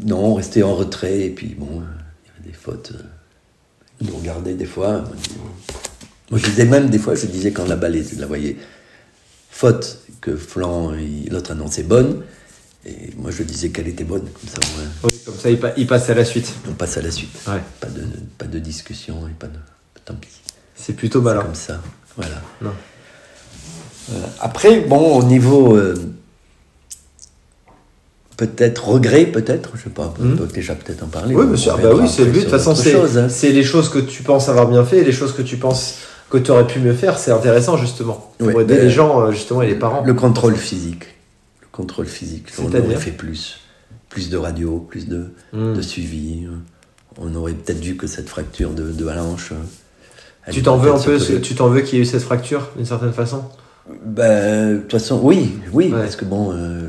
[0.07, 1.77] non, on restait en retrait, et puis bon, il
[2.29, 2.93] y avait des fautes.
[4.01, 5.05] ils nous regardaient des fois.
[6.31, 8.57] Moi, je, disais même, des fois, je disais quand la balle, je la voyais
[9.51, 10.93] faute, que Flan,
[11.31, 12.23] l'autre annonçait bonne,
[12.87, 15.59] et moi je disais qu'elle était bonne, comme ça on, euh, Oui, comme ça, il,
[15.61, 16.53] pa- il passe à la suite.
[16.69, 17.31] on passe à la suite.
[17.47, 17.61] Ouais.
[17.81, 18.03] Pas, de,
[18.39, 19.59] pas de discussion, et pas de.
[20.05, 20.29] Tant pis.
[20.75, 21.43] C'est plutôt malin.
[21.43, 21.81] comme ça.
[22.17, 22.41] Voilà.
[22.63, 22.73] Non.
[24.09, 24.27] Voilà.
[24.41, 25.77] Après, bon, au niveau.
[25.77, 25.95] euh,
[28.37, 31.35] peut-être regret, peut-être, je sais pas, on peut déjà peut-être en parler.
[31.35, 31.73] Oui, On monsieur.
[31.83, 32.39] Bah oui, c'est le but.
[32.39, 33.29] De toute façon, c'est hein.
[33.29, 35.97] c'est les choses que tu penses avoir bien fait et les choses que tu penses
[36.31, 37.19] que tu aurais pu mieux faire.
[37.19, 38.33] C'est intéressant, justement.
[38.39, 40.03] Pour Ouais, aider ben, les gens, euh, justement, et les parents.
[40.05, 41.05] Le contrôle physique.
[41.73, 42.47] Le contrôle physique.
[42.59, 43.61] On aurait fait plus.
[44.09, 45.75] Plus de radio, plus de, Hmm.
[45.75, 46.47] de suivi.
[47.19, 49.53] On aurait peut-être vu que cette fracture de, de la hanche.
[50.47, 52.71] elle Tu t'en veux un peu, tu t'en veux qu'il y ait eu cette fracture,
[52.77, 53.45] d'une certaine façon?
[54.05, 56.01] Ben, de toute façon, oui, oui, Ouais.
[56.01, 56.89] parce que bon, euh,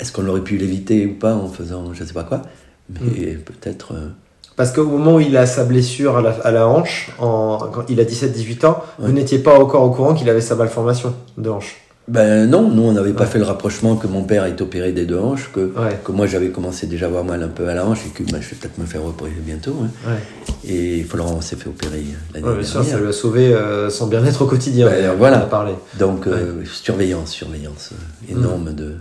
[0.00, 2.42] est-ce qu'on aurait pu l'éviter ou pas en faisant je sais pas quoi?
[2.88, 3.38] Mais Mm.
[3.40, 3.92] peut-être.
[3.94, 4.08] euh,
[4.56, 7.84] Parce qu'au moment où il a sa blessure à la, à la hanche, en, quand
[7.88, 11.48] il a 17-18 ans, vous n'étiez pas encore au courant qu'il avait sa malformation de
[11.48, 11.76] hanche.
[12.10, 15.06] Ben non, nous on n'avait pas fait le rapprochement que mon père est opéré des
[15.06, 17.74] deux hanches, que, Ouais, que moi j'avais commencé déjà à avoir mal un peu à
[17.74, 19.76] la hanche et que ben, je vais peut-être me faire opérer bientôt.
[19.84, 19.90] hein.
[20.10, 20.68] ouais.
[20.68, 22.96] Et Florent s'est fait opérer l'année Ouais, bien sûr, dernière.
[22.96, 24.86] ça lui a sauvé euh, son bien-être au quotidien.
[24.90, 25.38] Ben, voilà.
[25.38, 25.72] parlé.
[26.00, 28.38] Donc euh, surveillance, surveillance euh, Mm.
[28.38, 28.96] énorme de,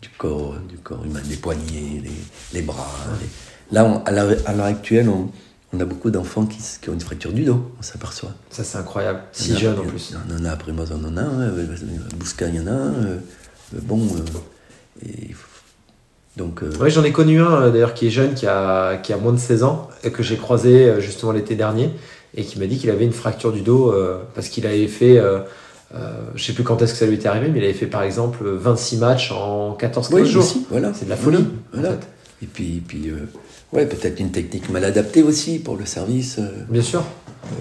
[0.00, 2.10] du corps, du corps humain, les poignets, les,
[2.54, 2.86] les bras.
[3.20, 5.28] les- Là, on- à l'heure actuelle, on,
[5.72, 8.32] on a beaucoup d'enfants qui, ont une fracture du dos, on s'aperçoit.
[8.50, 9.20] Ça, c'est incroyable.
[9.32, 10.14] Si jeune en il y plus.
[10.28, 11.66] On en a, après moi, on en a un, euh,
[12.16, 13.16] Bousca, il y en a euh,
[13.74, 15.34] euh, bon, euh, et
[16.36, 19.12] donc, euh, Oui, j'en ai connu un euh, d'ailleurs qui est jeune, qui a, qui
[19.12, 21.90] a moins de 16 ans, et que j'ai croisé euh, justement l'été dernier,
[22.34, 25.18] et qui m'a dit qu'il avait une fracture du dos euh, parce qu'il avait fait,
[25.18, 25.40] euh,
[25.94, 27.86] euh, je sais plus quand est-ce que ça lui était arrivé, mais il avait fait
[27.86, 30.42] par exemple 26 matchs en 14-15 oui, jours.
[30.42, 30.92] aussi, voilà.
[30.94, 31.46] C'est de la folie.
[31.72, 31.90] Voilà.
[31.90, 32.06] En fait.
[32.42, 33.28] Et puis, puis euh,
[33.72, 36.36] ouais, peut-être une technique mal adaptée aussi pour le service.
[36.38, 37.00] euh, Bien sûr.
[37.00, 37.54] euh,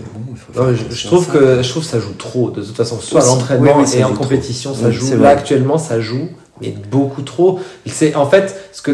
[0.55, 1.31] bon, Non, je, je trouve ça.
[1.33, 2.51] que je trouve que ça joue trop.
[2.51, 4.23] De toute façon, soit à l'entraînement Oui, oui, ça et en trop.
[4.23, 5.09] compétition, ça Oui, joue.
[5.11, 5.27] Là vrai.
[5.29, 6.29] actuellement, ça joue,
[6.61, 7.59] mais beaucoup trop.
[7.85, 8.91] C'est en fait ce que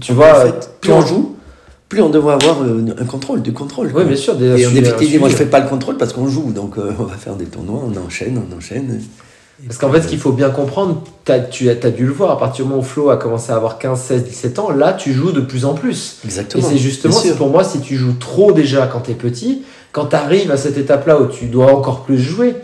[0.00, 0.34] tu, En vois.
[0.46, 1.36] fait, plus on joue,
[1.88, 3.88] plus on devrait avoir euh, un contrôle, du contrôle.
[3.88, 4.04] Oui, quoi.
[4.04, 4.34] bien sûr.
[4.36, 4.64] Des, Et
[4.96, 5.18] suivi.
[5.18, 7.44] moi je fais pas le contrôle parce qu'on joue, donc euh, on va faire des
[7.46, 9.00] tournois, on enchaîne, on enchaîne.
[9.66, 12.38] Parce qu'en fait, ce qu'il faut bien comprendre, t'as- tu as, dû le voir, à
[12.38, 15.12] partir du moment où Flo a commencé à avoir 15, 16, 17 ans, là, tu
[15.12, 16.18] joues de plus en plus.
[16.24, 16.66] Et Exactement.
[16.68, 20.56] c'est justement, pour moi, si tu joues trop déjà quand t'es petit, quand t'arrives à
[20.56, 22.56] cette étape-là où tu dois encore plus jouer,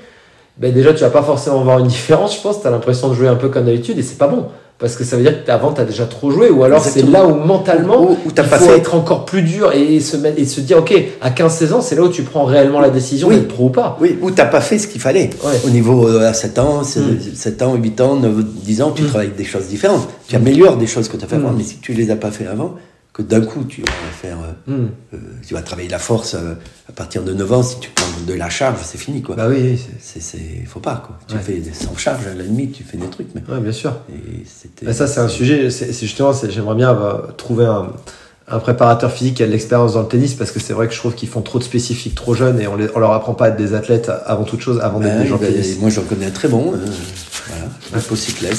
[0.57, 2.63] ben déjà, tu vas pas forcément voir une différence, je pense.
[2.63, 4.47] T'as l'impression de jouer un peu comme d'habitude et c'est pas bon.
[4.79, 7.35] Parce que ça veut dire qu'avant, t'as déjà trop joué, ou alors c'est là où
[7.35, 10.61] mentalement, Ou- ou t'as il faut être encore plus dur et se, mettre- et se
[10.61, 13.35] dire, ok, à 15-16 ans, c'est là où tu prends réellement la décision Oui.
[13.37, 13.99] d'être pro ou pas.
[14.01, 15.31] Oui, ou t'as pas fait ce qu'il fallait.
[15.45, 15.61] Ouais.
[15.67, 17.19] Au niveau euh, à 7 ans, c'est- Mm.
[17.35, 19.07] 7 ans, 8 ans, 9, 10 ans, tu Mm.
[19.09, 20.07] travailles des choses différentes.
[20.29, 21.47] Tu améliores des choses que tu as fait Mm.
[21.47, 22.75] avant, mais si tu les as pas fait avant,
[23.19, 23.89] que d'un coup tu vas
[24.23, 24.89] faire, euh, Hmm.
[25.13, 26.55] euh, tu vas travailler la force euh,
[26.89, 29.35] à partir de 9 ans, si tu prends de la charge, c'est fini quoi.
[29.37, 31.19] Bah oui, c'est- C'est, faut pas quoi.
[31.27, 31.41] Tu Ouais.
[31.41, 33.93] fais des sans charge à la limite, tu fais des trucs, mais ouais, bien sûr.
[34.11, 34.93] et c'était.
[34.93, 35.71] Ça, c'est un sujet.
[35.71, 36.97] C'est justement, j'aimerais bien
[37.37, 37.89] trouver un,
[38.51, 40.95] un préparateur physique qui a de l'expérience dans le tennis parce que c'est vrai que
[40.95, 43.35] je trouve qu'ils font trop de spécifiques trop jeunes et on, les, on leur apprend
[43.35, 45.79] pas à être des athlètes avant toute chose, avant d'être Ouais, des gens tennis.
[45.81, 46.77] moi j'en connais un très bon, euh,
[47.49, 47.67] voilà.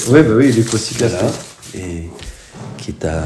[0.10, 1.16] Oui, bah oui, les cyclistes.
[1.16, 1.32] Voilà.
[1.76, 2.10] Et
[2.78, 3.24] qui est à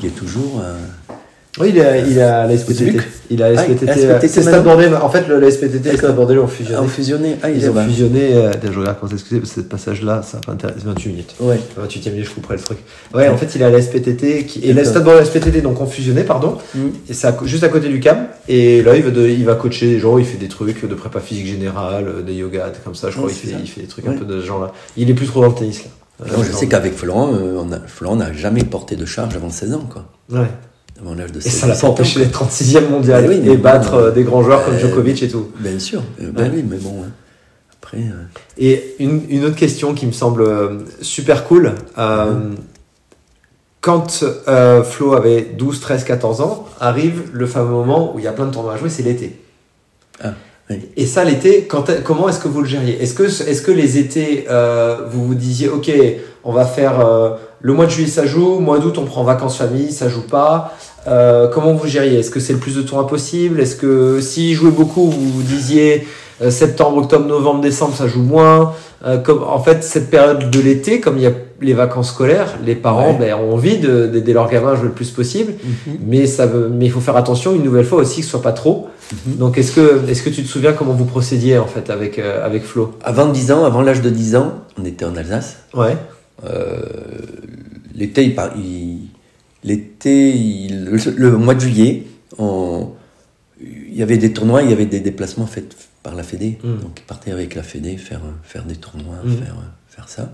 [0.00, 0.60] qui est toujours.
[0.60, 1.14] À,
[1.60, 2.96] oui, il a, il a la SPTT.
[3.28, 3.86] Il a la SPTT.
[3.86, 4.94] Ah, SPTT, c'est Stade Bordelais.
[4.94, 6.78] En fait, le, la SPTT et Stade Bordelais ont fusionné.
[6.78, 7.36] ont fusionné.
[7.42, 8.34] Ah, ils, ont fusionné.
[8.34, 11.34] Euh, je regarde quand c'est ce passage-là, ça intéresse 28 minutes.
[11.40, 11.60] Ouais.
[11.76, 12.78] 28 e minute, je couperai le truc.
[13.12, 15.78] Ouais, en fait, il a la SPTT qui, et le Stade Bordelais et SPTT donc
[15.82, 16.56] ont fusionné, pardon.
[16.74, 16.78] Mm.
[17.10, 18.28] Et c'est juste à côté du CAM.
[18.48, 20.16] Et là, il va, de, il va coacher des gens.
[20.16, 23.10] Il fait des trucs de prépa physique générale, euh, des yoga, comme ça.
[23.10, 24.72] Je crois qu'il fait, il fait des trucs un peu de ce genre-là.
[24.96, 25.90] Il est plus trop dans le tennis là.
[26.30, 29.50] Non, je sais qu'avec Florent, euh, on a, Florent n'a jamais porté de charge avant
[29.50, 30.06] 16 ans, quoi.
[30.30, 30.48] Ouais.
[31.00, 33.94] Avant l'âge de 16 Et ça l'a pas empêché d'être 36e mondial ah et battre
[33.94, 35.48] euh, des grands joueurs comme Djokovic et tout.
[35.58, 37.02] Bien sûr, ben oui, mais bon.
[37.02, 37.10] Hein.
[37.72, 37.98] Après.
[37.98, 38.24] Euh,
[38.58, 40.44] et une, une, autre question qui me semble
[41.00, 41.72] super cool.
[43.80, 44.24] Quand
[44.84, 48.46] Flo avait 12, 13, 14 ans, arrive le fameux moment où il y a plein
[48.46, 49.40] de tournois à jouer, c'est l'été.
[50.22, 50.34] Ah.
[50.96, 51.68] Et ça, l'été,
[52.04, 53.02] comment est-ce que vous le gériez?
[53.02, 55.90] Est-ce que, est que les étés, euh, vous vous disiez, ok,
[56.44, 59.56] on va faire euh, le mois de juillet, ça joue, mois d'août, on prend vacances
[59.56, 60.76] famille, ça joue pas?
[61.06, 62.18] Euh, Comment vous gériez?
[62.20, 65.42] Est-ce que c'est le plus de tournois possible Est-ce que s'il jouait beaucoup, vous vous
[65.42, 66.06] disiez
[66.48, 68.72] septembre, octobre, novembre, décembre, ça joue moins?
[69.24, 72.74] Comme, En fait, cette période de l'été, comme il y a les vacances scolaires, les
[72.74, 75.98] parents ben, ont envie d'aider leurs gamins à jouer le plus possible, mhm.
[76.06, 78.52] mais, ça mais il faut faire attention une nouvelle fois aussi que ce soit pas
[78.52, 78.88] trop.
[79.26, 79.36] Mhm.
[79.36, 82.44] Donc, est-ce que, est que tu te souviens comment vous procédiez en fait avec, euh,
[82.44, 82.94] avec Flo?
[83.02, 85.58] Avant 10 ans, avant l'âge de 10 ans, on était en Alsace.
[85.74, 85.96] Ouais.
[86.44, 86.82] Euh,
[87.94, 88.98] l'été, il,
[89.64, 92.04] l'été, le, mois de juillet,
[92.38, 96.58] il y avait des tournois, il y avait des déplacements faits par la Fédé.
[96.62, 96.80] Mhm.
[96.80, 99.38] Donc, il partait avec la Fédé faire, faire des tournois, mhm.
[99.38, 99.56] faire,
[99.88, 100.32] faire ça.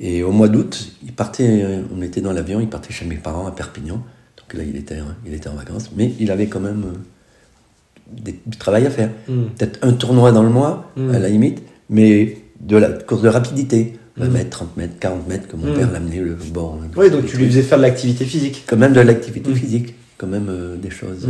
[0.00, 3.46] Et au mois d'août, il partait, on était dans l'avion, il partait chez mes parents
[3.46, 3.96] à Perpignan.
[4.36, 8.56] Donc là, il était, il était en vacances, mais il avait quand même euh, du
[8.58, 9.10] travail à faire.
[9.26, 9.46] Hmm.
[9.56, 11.10] Peut-être un tournoi dans le mois, hmm.
[11.10, 13.98] à la limite, mais de la course de rapidité.
[14.18, 14.32] 20 hmm.
[14.32, 16.78] mètres, 30 mètres, 40 mètres, que mon père l'amenait le bord.
[16.96, 18.64] Oui, donc tu lui faisais faire de l'activité physique.
[18.66, 21.28] Quand même de l'activité physique, quand même euh, des choses.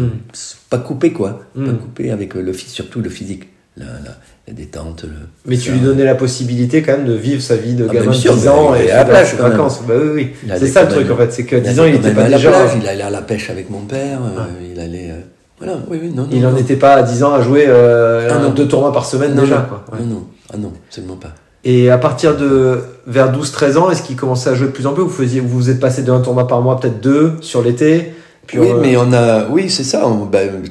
[0.70, 1.44] pas coupé, quoi.
[1.54, 3.48] Pas coupé avec le, surtout le physique.
[3.76, 5.04] La, la, détente.
[5.46, 8.10] mais tu lui donnais la possibilité quand même de vivre sa vie de ah, gamin
[8.10, 9.82] de 10 ans et à la plage, vacances.
[9.86, 10.50] Bah, oui, oui.
[10.58, 12.66] C'est ça le truc en fait, c'est que 10 ans il était pas déjà.
[12.80, 15.10] Il allait à la pêche avec mon père, euh, il allait.
[15.10, 15.20] Euh,
[15.58, 18.48] voilà, oui, oui, non, Il n'en était pas à 10 ans à jouer euh, ah,
[18.50, 19.66] deux tournois par semaine déjà.
[19.68, 19.84] Quoi.
[20.00, 21.34] Non, ah non, absolument pas.
[21.70, 24.94] Et à partir de vers 12-13 ans, est-ce qu'il commençait à jouer de plus en
[24.94, 25.02] plus?
[25.02, 28.14] Vous faisiez, vous, vous êtes passé d'un tournoi par mois, peut-être deux sur l'été
[28.54, 30.02] Oui, mais on a, oui, c'est ça.
[30.32, 30.62] ben,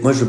[0.00, 0.24] moi, je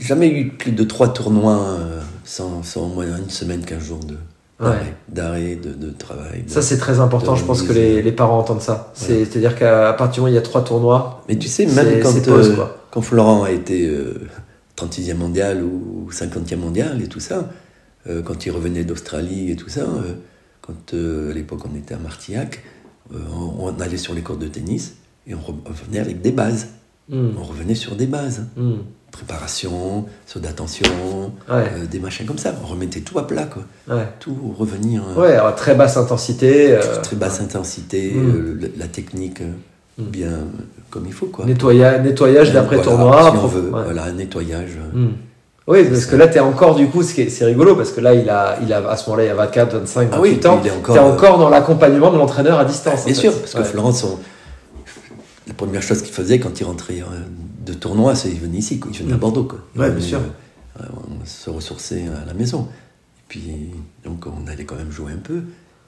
[0.00, 4.00] jamais eu plus de trois tournois euh, sans, sans au moins une semaine, 15 jours
[4.00, 4.16] de,
[5.08, 6.42] d'arrêt, de, de, travail.
[6.48, 7.36] ça, c'est très important.
[7.36, 8.90] Je pense que les, les parents entendent ça.
[8.94, 11.22] C'est-à-dire qu'à partir du moment où il y a trois tournois.
[11.28, 12.56] Mais tu sais, même quand, euh,
[12.90, 13.88] quand Florent a été
[14.76, 17.44] 36e euh, mondial ou 50e mondial et tout ça,
[18.08, 19.86] euh, quand il revenait d'Australie et tout ça,
[20.60, 22.62] quand à l'époque on était à Martillac,
[23.12, 26.68] on, allait sur les cours de tennis et on revenait avec des bases.
[27.08, 27.30] Hmm.
[27.38, 28.46] On revenait sur des bases.
[28.56, 28.78] Hmm
[29.16, 32.54] préparation, saut d'attention, euh, des machins comme ça.
[32.62, 33.62] On remettait tout à plat, quoi.
[34.20, 35.02] Tout revenir.
[35.10, 36.72] Euh, ouais, alors, très basse intensité.
[36.72, 38.58] Euh, très, basse intensité, mm.
[38.78, 39.42] la technique
[39.98, 40.40] bien
[40.90, 41.46] comme il faut, quoi.
[41.46, 43.30] Nettoyage, nettoyage d'après tournoi.
[43.32, 44.76] Si on veut, voilà, nettoyage.
[44.92, 45.06] Mm.
[45.66, 48.30] Oui, parce que là, tu es encore, du coup, c'est rigolo, parce que là, il
[48.30, 50.60] a, il a à ce moment-là, il a 24, 25, 28 ans.
[50.62, 53.04] Tu es encore dans l'accompagnement de l'entraîneur à distance.
[53.04, 54.06] Bien sûr, parce que Florence,
[55.46, 57.02] la première chose qu'il faisait quand il rentrait
[57.64, 58.90] de tournoi, c'est il venait ici, quoi.
[58.94, 59.20] il venait à mm.
[59.20, 59.44] Bordeaux.
[59.44, 59.58] Quoi.
[59.76, 60.20] Ouais, bien sûr.
[60.80, 62.68] Euh, on se ressourçait à la maison.
[63.18, 63.70] Et puis,
[64.04, 65.42] donc, on allait quand même jouer un peu.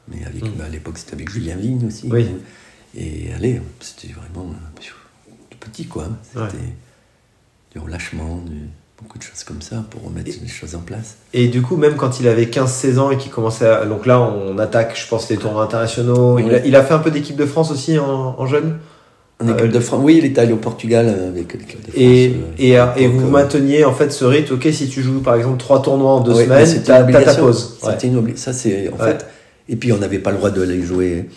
[0.08, 0.58] Mais avec, mm.
[0.58, 2.08] bah, à l'époque, c'était avec Julien Vigne aussi.
[2.10, 2.26] Oui.
[2.96, 6.08] Et allez, c'était vraiment tout petit, quoi.
[6.32, 6.64] C'était
[7.72, 8.42] du relâchement,
[9.00, 11.16] beaucoup de choses comme ça pour remettre les choses en place.
[11.32, 13.84] Et du coup, même quand il avait 15-16 ans et qu'il commençait à...
[13.86, 16.38] Donc là, on attaque, je pense, les tournois internationaux.
[16.38, 18.78] Il, a, fait un peu d'équipe de France aussi en, en jeune
[19.40, 21.92] en équipe euh, de France, oui, il est allé au Portugal euh, avec l'équipe de
[21.92, 21.94] France.
[21.96, 22.34] Et,
[22.76, 25.58] euh, et, et vous mainteniez en fait ce rythme, ok, si tu joues par exemple
[25.58, 27.78] trois tournois en deux semaines, t'as ta pause.
[27.80, 29.26] C'était une Ça, c'est en fait.
[29.68, 31.28] Et puis on n'avait pas le droit d'aller jouer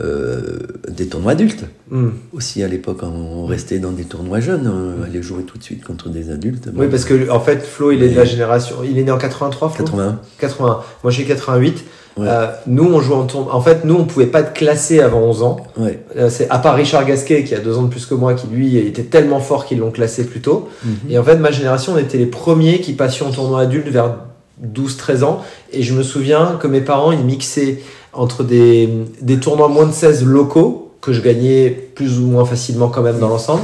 [0.00, 1.64] euh, des tournois adultes.
[1.90, 2.08] Hmm.
[2.32, 5.84] Aussi à l'époque, on restait dans des tournois jeunes, on allait jouer tout de suite
[5.84, 6.68] contre des adultes.
[6.74, 8.76] Oui, parce que en fait, Flo, il est de la génération.
[8.84, 9.84] Il est né en 83, Flo?
[9.84, 10.18] 81.
[10.38, 10.80] 81.
[11.02, 11.84] Moi, j'ai 88.
[12.20, 15.42] Euh, nous, on joue en En fait, nous, on pouvait pas être classé avant 11
[15.42, 15.56] ans.
[15.78, 18.46] Euh, c'est à part Richard Gasquet, qui a deux ans de plus que moi, qui
[18.46, 20.68] lui était tellement fort qu'ils l'ont classé plus tôt.
[20.84, 20.94] Mhm.
[21.10, 24.16] Et en fait, ma génération, on était les premiers qui passions en tournoi adulte vers
[24.62, 25.44] 12-13 ans.
[25.72, 27.80] Et je me souviens que mes parents, ils mixaient
[28.14, 28.88] entre des,
[29.20, 33.18] des tournois moins de 16 locaux, que je gagnais plus ou moins facilement quand même
[33.18, 33.62] dans l'ensemble,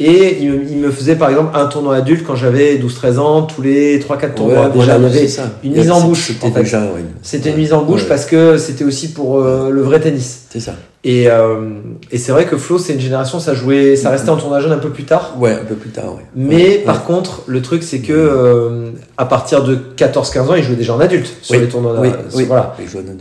[0.00, 3.42] Et il me, il me faisait par exemple un tournoi adulte quand j'avais 12-13 ans,
[3.42, 4.62] tous les 3-4 tournois.
[4.66, 5.52] Ouais, déjà, voilà, il y avait c'est ça.
[5.62, 6.26] une mise en bouche.
[6.26, 6.62] C'était en fait.
[6.64, 7.04] déjà, ouais.
[7.22, 10.46] C'était une mise en bouche parce que c'était aussi pour euh, le vrai tennis.
[10.50, 10.74] C'est ça.
[11.06, 11.68] Et, euh,
[12.10, 14.72] et c'est vrai que Flo, c'est une génération, ça jouait, ça restait en tournoi jeune
[14.72, 15.34] un peu plus tard.
[15.38, 16.22] Ouais, un peu plus tard, ouais.
[16.34, 20.62] Mais Ouais, par contre, le truc, c'est que euh, à partir de 14-15 ans, il
[20.62, 21.94] jouait déjà en adulte sur Oui, les tournois.
[22.00, 22.44] oui, sur- oui.
[22.46, 22.74] Voilà.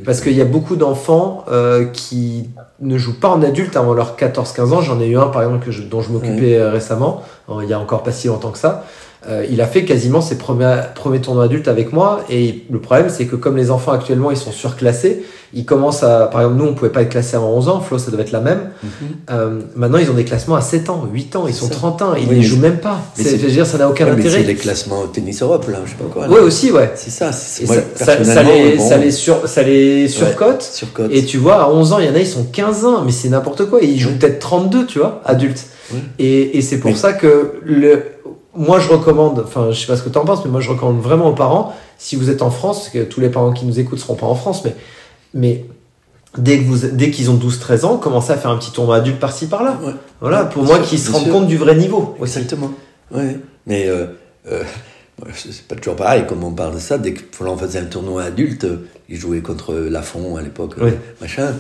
[0.06, 4.16] Parce qu'il y a beaucoup d'enfants euh, qui ne jouent pas en adulte avant leurs
[4.16, 4.82] 14-15 ans.
[4.82, 7.70] J'en ai eu un, par exemple, que je- dont je m'occupais euh, récemment, euh, il
[7.70, 8.86] y a encore pas si longtemps que ça.
[9.28, 12.24] Euh, il a fait quasiment ses premiers, premiers tournois adultes avec moi.
[12.30, 16.26] Et le problème, c'est que comme les enfants actuellement, ils sont surclassés, ils commencent à...
[16.32, 17.80] Par exemple, nous, on pouvait pas être classé avant 11 ans.
[17.80, 18.70] Flo, ça devait être la même.
[18.84, 18.90] Mhm.
[19.32, 21.46] Euh, maintenant, ils ont des classements à 7 ans, 8 ans.
[21.48, 21.80] Ils sont C'est ça.
[21.80, 22.14] 30 ans.
[22.16, 23.00] Ils Oui, ne jouent même pas.
[23.18, 24.44] mais C'est- c'est- Je veux dire, ça n'a aucun Ouais, mais c'est intérêt.
[24.46, 26.28] les classements au tennis Europe, là, je sais pas quoi.
[26.28, 26.34] là.
[26.34, 26.92] Ouais, aussi, ouais.
[26.96, 27.26] C'est ça.
[27.66, 30.64] moi, ça, ça, les, bon, ça les sur, ça les surcote.
[30.64, 31.12] surcote.
[31.14, 33.12] Et tu vois, à 11 ans, il y en a, ils sont 15 ans, mais
[33.12, 33.82] c'est n'importe quoi.
[33.82, 34.16] Et ils jouent Ouais.
[34.16, 35.64] peut-être 32, tu vois, adultes.
[35.94, 36.00] Ouais.
[36.20, 38.04] Et, et c'est pour Mais- ça que le,
[38.56, 40.70] moi, je recommande, enfin, je sais pas ce que tu en penses, mais moi, je
[40.70, 43.66] recommande vraiment aux parents, si vous êtes en France, parce que tous les parents qui
[43.66, 44.76] nous écoutent seront pas en France, mais,
[45.34, 45.66] mais
[46.38, 49.20] dès que vous, dès qu'ils ont 12-13 ans, commencez à faire un petit tournoi adulte
[49.20, 49.80] par-ci, par-là.
[49.84, 49.94] Ouais.
[50.22, 51.32] Voilà, Ouais, pour moi, qu'ils se rendent sûr.
[51.34, 52.38] compte du vrai niveau aussi.
[52.40, 52.72] Exactement.
[53.12, 53.38] Ouais.
[53.66, 54.08] Mais euh,
[54.52, 54.64] euh,
[55.36, 56.98] c'est pas toujours pareil, comme on parle de ça.
[56.98, 60.92] Dès que on faisait un tournoi adulte, euh, ils jouaient contre Lafont à l'époque, Oui.
[61.22, 61.54] machin.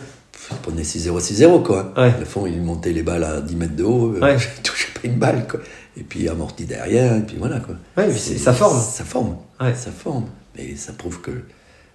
[0.51, 1.93] Ils prenaient 6-0, 6-0, quoi.
[1.95, 2.13] Ouais.
[2.19, 4.13] Lafont, il montait les balles à 10 mètres de haut.
[4.15, 4.37] euh, Ouais.
[4.37, 5.59] Je touchais pas une balle, quoi.
[5.95, 7.75] Et puis amorti derrière, et puis voilà, quoi.
[7.97, 8.81] Ouais, c'est- ça forme.
[8.81, 9.37] Ça forme.
[9.59, 9.75] Ouais.
[9.75, 10.25] Ça forme.
[10.55, 11.31] Mais ça prouve que.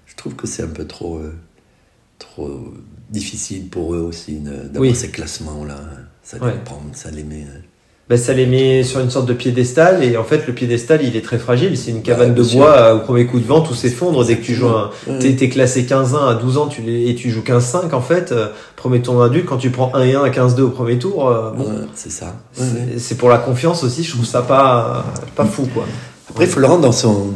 [0.06, 1.18] Je trouve que c'est un peu trop.
[1.18, 1.34] euh,
[2.18, 2.74] trop
[3.10, 4.94] difficile pour eux aussi d'avoir Oui.
[4.94, 5.78] ces classements-là.
[6.24, 6.64] Ça les Ouais.
[6.64, 7.44] prend, ça les met.
[7.44, 7.60] euh,
[8.08, 11.14] Ben, ça les met sur une sorte de piédestal et en fait le piédestal il
[11.14, 13.60] est très fragile c'est une cabane Ouais, de bois euh, au premier coup de vent
[13.60, 14.90] tout s'effondre dès que tu joues un
[15.20, 18.48] t'es t'es classé 15-1 à 12 ans tu et tu joues 15-5 en fait euh,
[18.76, 21.50] premier tour adulte quand tu prends 1 et 1 à 15-2 au premier tour euh,
[21.50, 22.34] bon, Ouais, c'est ça.
[22.58, 22.68] Ouais, ouais.
[22.94, 25.04] c'est- c'est pour la confiance aussi je trouve ça pas
[25.36, 25.84] pas fou quoi
[26.30, 27.32] Après, Florent, dans son.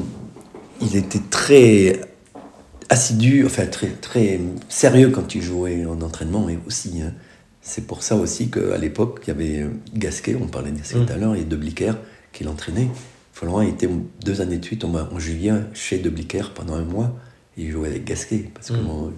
[0.80, 2.00] Il était très
[2.88, 7.00] assidu, enfin très, très sérieux quand il jouait en entraînement et aussi.
[7.04, 7.12] hein.
[7.62, 11.06] C'est pour ça aussi qu'à l'époque, il y avait Gasquet, on parlait de Gasquet Mm.
[11.06, 11.56] tout à l'heure, et De
[12.32, 12.88] qui l'entraînait.
[13.32, 13.88] Florent était
[14.24, 16.10] deux années de suite en, juillet chez De
[16.54, 17.12] pendant un mois.
[17.56, 19.12] Et il jouait avec Gasquet parce que Mm.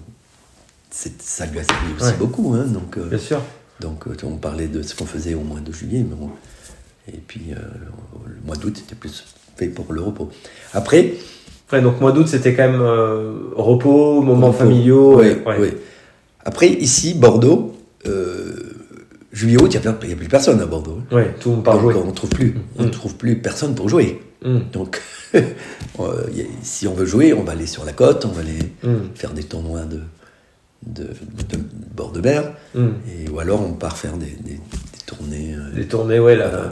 [0.91, 2.17] ça lui a servi aussi Ouais.
[2.19, 2.53] beaucoup.
[2.53, 3.41] hein, donc, euh, bien sûr
[3.81, 6.29] donc euh, on parlait de ce qu'on faisait au mois de juillet, mais bon.
[7.11, 7.55] Et puis euh,
[8.25, 9.25] le mois d'août, c'était plus
[9.57, 10.29] fait pour le repos.
[10.73, 11.13] Après,
[11.67, 14.59] après donc mois d'août c'était quand même euh, repos moments repos.
[14.59, 15.41] familiaux ouais.
[15.59, 15.69] oui.
[16.45, 17.74] Après, ici, Bordeaux,
[18.07, 18.55] euh,
[19.31, 20.99] juillet-août, il n'y a, plus- a personne à Bordeaux.
[21.11, 21.15] hein.
[21.15, 22.91] Ouais, tout le monde part jouer on ne trouve plus, on Mm.
[22.91, 24.21] trouve plus personne pour jouer.
[24.43, 25.01] Mm, Donc,
[25.35, 25.41] euh,
[25.99, 26.29] a-
[26.61, 29.31] si on veut jouer, on va aller sur la côte, on va aller mm, faire
[29.33, 30.01] des tournois de,
[30.85, 31.57] de, de
[31.95, 34.59] bord de mer, et, ou alors on part faire des, des- des
[35.05, 35.55] tournées.
[35.55, 36.69] euh, les tournées ouais là Voilà.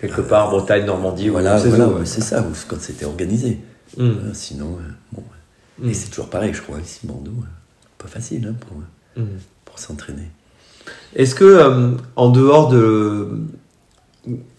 [0.00, 2.04] quelque part Bretagne Normandie voilà, sais voilà, ouais.
[2.06, 3.58] c'est ça, ou quand c'était organisé.
[3.98, 5.22] Euh, Sinon, euh, bon.
[5.88, 7.30] Et c'est toujours pareil, je crois, ici, Bordeaux.
[7.40, 7.46] euh,
[7.98, 9.24] Pas facile hein, pour,
[9.64, 10.28] pour s'entraîner.
[11.16, 13.28] Est-ce que, euh, en dehors de.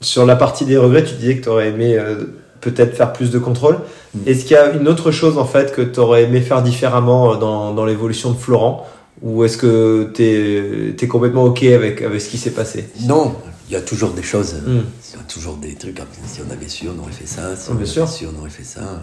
[0.01, 2.23] Sur la partie des regrets, tu disais que tu aurais aimé euh,
[2.61, 3.77] peut-être faire plus de contrôle.
[4.15, 4.19] Mm.
[4.27, 7.33] Est-ce qu'il y a une autre chose, en fait, que tu aurais aimé faire différemment
[7.33, 8.87] euh, dans, dans l'évolution de Florent?
[9.21, 10.23] Ou est-ce que tu
[11.03, 12.87] es, complètement OK avec, avec ce qui s'est passé?
[13.01, 13.35] Non,
[13.69, 14.53] il y a toujours des choses.
[14.55, 14.79] Mm.
[15.13, 15.99] Il y a toujours des trucs.
[15.99, 17.55] ah, Si on avait su, on aurait fait ça.
[17.55, 18.07] Si Oh, on avait sûr.
[18.07, 19.01] su, on aurait fait ça.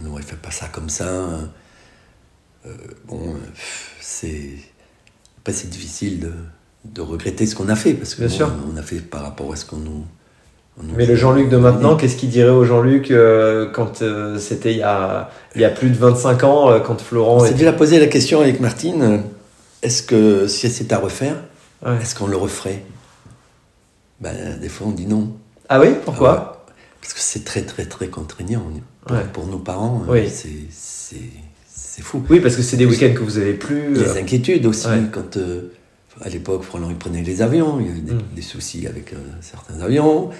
[0.00, 1.04] On n'aurait fait pas ça comme ça.
[2.66, 2.70] Euh,
[3.06, 3.34] bon,
[4.00, 4.50] c'est.
[5.44, 6.32] Après, c'est difficile de,
[6.86, 8.50] de regretter ce qu'on a fait parce que Bien bon, sûr.
[8.72, 10.04] on a fait par rapport à ce qu'on nous.
[10.96, 14.78] Mais le Jean-Luc de maintenant, qu'est-ce qu'il dirait au Jean-Luc euh, quand euh, c'était il
[14.78, 17.58] y a, il y a plus de 25 ans, euh, quand Florent On s'est était...
[17.58, 19.22] déjà posé la question avec Martine.
[19.82, 21.36] Est-ce que si c'est à refaire,
[21.86, 21.98] Ouais.
[22.00, 22.82] est-ce qu'on le referait?
[24.20, 25.32] Ben, Des fois, on dit non.
[25.68, 25.88] Ah oui?
[26.04, 26.30] Pourquoi?
[26.30, 26.74] Ah ouais.
[27.02, 28.62] Parce que c'est très, très, très contraignant.
[29.06, 29.24] Pour, Ouais.
[29.32, 30.28] pour nos parents, Oui.
[30.30, 31.16] c'est,
[31.96, 32.22] c'est, fou.
[32.30, 33.98] Oui, parce que c'est des week-ends que vous avez plus.
[33.98, 34.86] A euh, des inquiétudes aussi.
[34.88, 35.02] Ouais.
[35.12, 35.72] Quand, euh,
[36.20, 37.78] à l'époque, Frolon, il prenait les avions.
[37.80, 38.22] Il y a eu des, Mm.
[38.34, 40.30] des soucis avec euh, certains avions.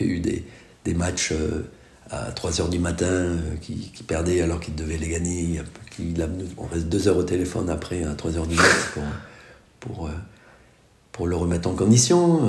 [0.00, 0.44] Il y a eu des,
[0.84, 1.62] des matchs euh,
[2.10, 5.60] à 3 heures du matin qui, qui perdaient alors qu'ils devaient les gagner.
[5.90, 6.26] Qui, là,
[6.58, 9.02] on reste 2 heures au téléphone après, à 3 heures du matin, pour,
[9.80, 10.10] pour,
[11.12, 12.42] pour le remettre en condition.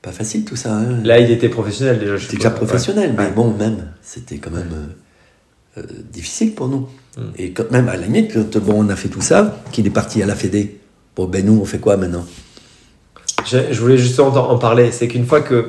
[0.00, 0.74] pas facile tout ça.
[0.76, 1.00] hein.
[1.04, 2.18] Là, il était professionnel déjà.
[2.18, 3.32] C'était déjà professionnel, mais Ouais.
[3.32, 4.72] bon, même, c'était quand même
[5.78, 6.88] euh, difficile pour nous.
[7.16, 7.20] Mm.
[7.38, 9.90] Et quand même, à la limite, quand bon, on a fait tout ça, qu'il est
[9.90, 10.80] parti à la Fédé,
[11.16, 12.24] bon, ben nous, on fait quoi maintenant?
[13.46, 14.90] Je, je voulais justement en en parler.
[14.92, 15.66] C'est qu'une fois que.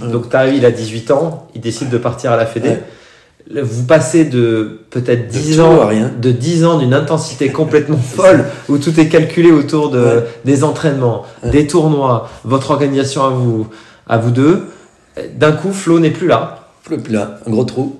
[0.00, 2.68] Donc, t'arrives, il a 18 ans, il décide de partir à la Fédé.
[2.68, 3.62] Ouais.
[3.62, 6.10] Vous passez de peut-être De 10 tout ans, rien.
[6.20, 10.24] de 10 ans d'une intensité complètement folle, où tout est calculé autour de, Ouais.
[10.44, 11.50] des entraînements, Ouais.
[11.50, 13.68] des tournois, votre organisation à vous,
[14.08, 14.64] à vous deux.
[15.36, 16.68] D'un coup, Flo n'est plus là.
[16.82, 17.96] Flo n'est plus là, un gros trou.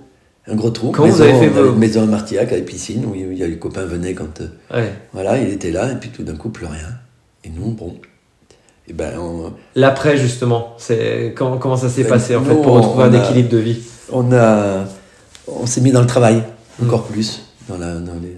[0.49, 0.91] Un gros trou.
[0.93, 3.37] Comment vous avez fait a vos- une maison à Martillac, à la piscine, où il
[3.37, 4.41] y a les copains venaient quand.
[4.41, 4.93] euh, Ouais.
[5.13, 6.89] Voilà, il était là, et puis tout d'un coup, plus rien.
[7.45, 7.97] Et nous, bon.
[8.89, 12.75] Et ben, on, L'après, justement, c'est comment, comment ça s'est Ben, passé en fait pour
[12.75, 13.79] retrouver un a- équilibre de vie?
[14.13, 14.85] On a.
[15.49, 16.43] On s'est mis dans le travail,
[16.79, 16.85] Mm.
[16.87, 17.43] encore plus.
[17.69, 18.37] Dans, la, dans les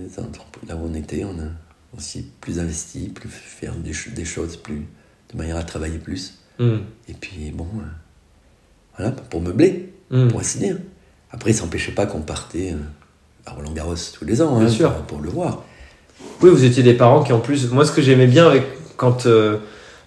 [0.66, 1.48] là où on était, on a
[1.96, 4.86] aussi plus investi, plus faire des, ch- des choses plus.
[5.32, 6.38] de manière à travailler plus.
[6.58, 6.78] Hmm.
[7.08, 7.66] Et puis, bon.
[7.76, 7.82] euh,
[8.96, 9.92] voilà, pour meubler.
[10.10, 10.28] Hmm.
[10.28, 10.78] pour ainsi dire.
[11.30, 12.76] Après, ça n'empêchait pas qu'on partait euh,
[13.46, 14.92] à Roland Garros tous les ans, Bien hein, sûr.
[15.06, 15.62] Pour, le voir.
[16.42, 18.64] Oui, vous étiez des parents qui en plus, moi ce que j'aimais bien avec
[18.96, 19.56] quand, euh,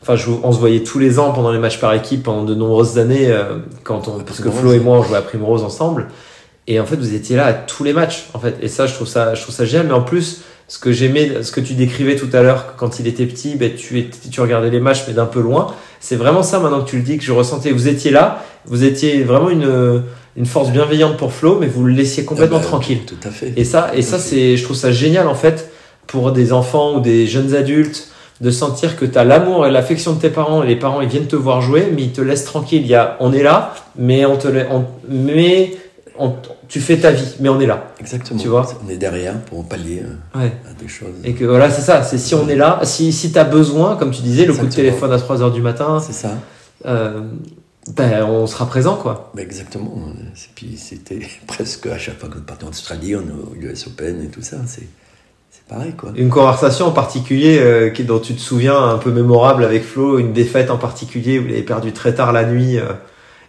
[0.01, 2.55] enfin, je, on se voyait tous les ans pendant les matchs par équipe pendant de
[2.55, 4.49] nombreuses années, euh, quand on, parce que.
[4.49, 6.07] Flo et moi on jouait à Primrose ensemble,
[6.67, 8.93] et en fait vous étiez là à tous les matchs, en fait, et ça je
[8.93, 11.73] trouve ça, je trouve ça génial, mais en plus ce que j'aimais, ce que tu
[11.73, 15.03] décrivais tout à l'heure, quand il était petit, ben, tu, étais- tu regardais les matchs
[15.07, 17.71] mais d'un peu loin, c'est vraiment ça maintenant que tu le dis que je ressentais,
[17.71, 20.03] vous étiez là, vous étiez vraiment une,
[20.37, 22.99] une force bienveillante pour Flo, mais vous le laissiez complètement Ah bah, tranquille.
[23.05, 23.53] Tout à fait.
[23.57, 25.69] Et ça, et Tout ça c'est, je trouve ça génial en fait
[26.07, 28.07] pour des enfants ou des jeunes adultes
[28.39, 31.07] de sentir que tu as l'amour et l'affection de tes parents et les parents ils
[31.09, 32.81] viennent te voir jouer mais ils te laissent tranquille.
[32.81, 35.75] Il y a, on est là, mais on te, on, mais
[36.17, 36.33] on-
[36.67, 37.87] tu fais ta vie, mais on est là.
[37.99, 38.39] Exactement.
[38.39, 40.53] Tu vois On est derrière pour pallier euh, Ouais.
[40.69, 41.09] à des choses.
[41.25, 42.01] Et que voilà, c'est ça.
[42.01, 44.65] C'est si on est là, si, si tu as besoin, comme tu disais, le coup
[44.65, 46.29] de téléphone à 3 heures du matin, C'est ça.
[46.85, 47.23] euh,
[47.87, 49.31] ben, on sera présent quoi.
[49.35, 49.93] Mais exactement.
[50.35, 54.23] Et puis c'était presque à chaque fois qu'on partait en Australie, on au US Open
[54.23, 54.57] et tout ça.
[54.67, 54.87] C'est
[55.53, 56.13] c'est pareil, quoi.
[56.15, 60.17] Une conversation en particulier euh, qui, dont tu te souviens un peu mémorable avec Flo,
[60.17, 62.77] une défaite en particulier où vous l'avez perdu très tard la nuit.
[62.79, 62.93] euh,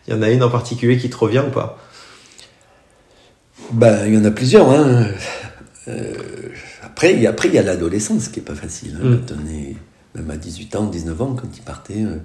[0.09, 1.79] Il y en a une en particulier qui te revient ou pas?
[3.73, 4.69] Ben, il y en a plusieurs.
[4.71, 5.07] Hein.
[5.89, 6.13] Euh,
[6.85, 8.99] après, il y a- après, il y a l'adolescence qui est pas facile.
[9.03, 9.21] hein, Mm.
[9.29, 9.77] Quand on est
[10.17, 12.19] même à 18 ans, 19 ans, quand ils partaient, euh, euh,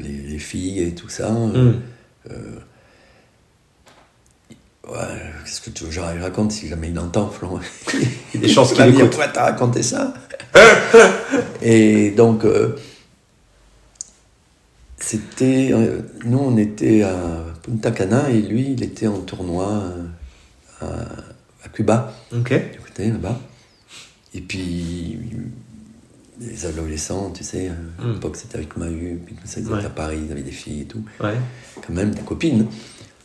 [0.00, 1.32] les, les filles et tout ça.
[1.34, 1.72] euh,
[2.28, 2.30] Hmm.
[4.88, 4.98] ouais,
[5.44, 7.60] Qu'est-ce que tu veux que je raconte si jamais il entend, Florent
[7.94, 9.10] Il y a des chances qu'il écoute.
[9.10, 10.12] Pourquoi t'as raconté ça
[11.62, 12.76] Et donc, euh,
[14.98, 15.70] c'était.
[15.72, 17.16] euh, nous, on était à
[17.62, 20.04] Punta Cana et lui, il était en tournoi euh,
[20.80, 22.52] à, à Cuba, Ok.
[22.52, 23.38] écoutez, là-bas.
[24.34, 25.18] Et puis,
[26.40, 28.12] les adolescents, tu sais, à Mm.
[28.14, 29.78] l'époque c'était avec Mahu, puis tout ça, ils Ouais.
[29.78, 31.34] étaient à Paris, ils avaient des filles et tout, Ouais.
[31.86, 32.66] quand même des copines.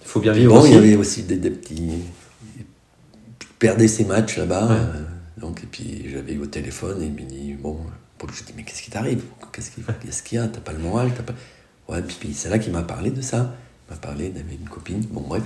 [0.01, 0.71] Il faut bien Puis vivre bon, aussi.
[0.71, 1.75] il y avait aussi des, des petits.
[2.57, 4.67] Il perdait ses matchs là-bas.
[4.67, 4.75] Ouais.
[4.75, 5.03] euh,
[5.39, 7.77] donc, et puis j'avais eu au téléphone et il me dit Bon,
[8.17, 9.23] pour lui, je dis Mais qu'est-ce qui t'arrive?
[9.51, 10.47] Qu'est-ce qu'il y a?
[10.47, 11.33] T'as pas le moral t'as pas...
[11.89, 13.55] Ouais, puis, puis c'est là qu'il m'a parlé de ça.
[13.87, 15.01] Il m'a parlé d'avait une copine.
[15.11, 15.43] Bon, bref.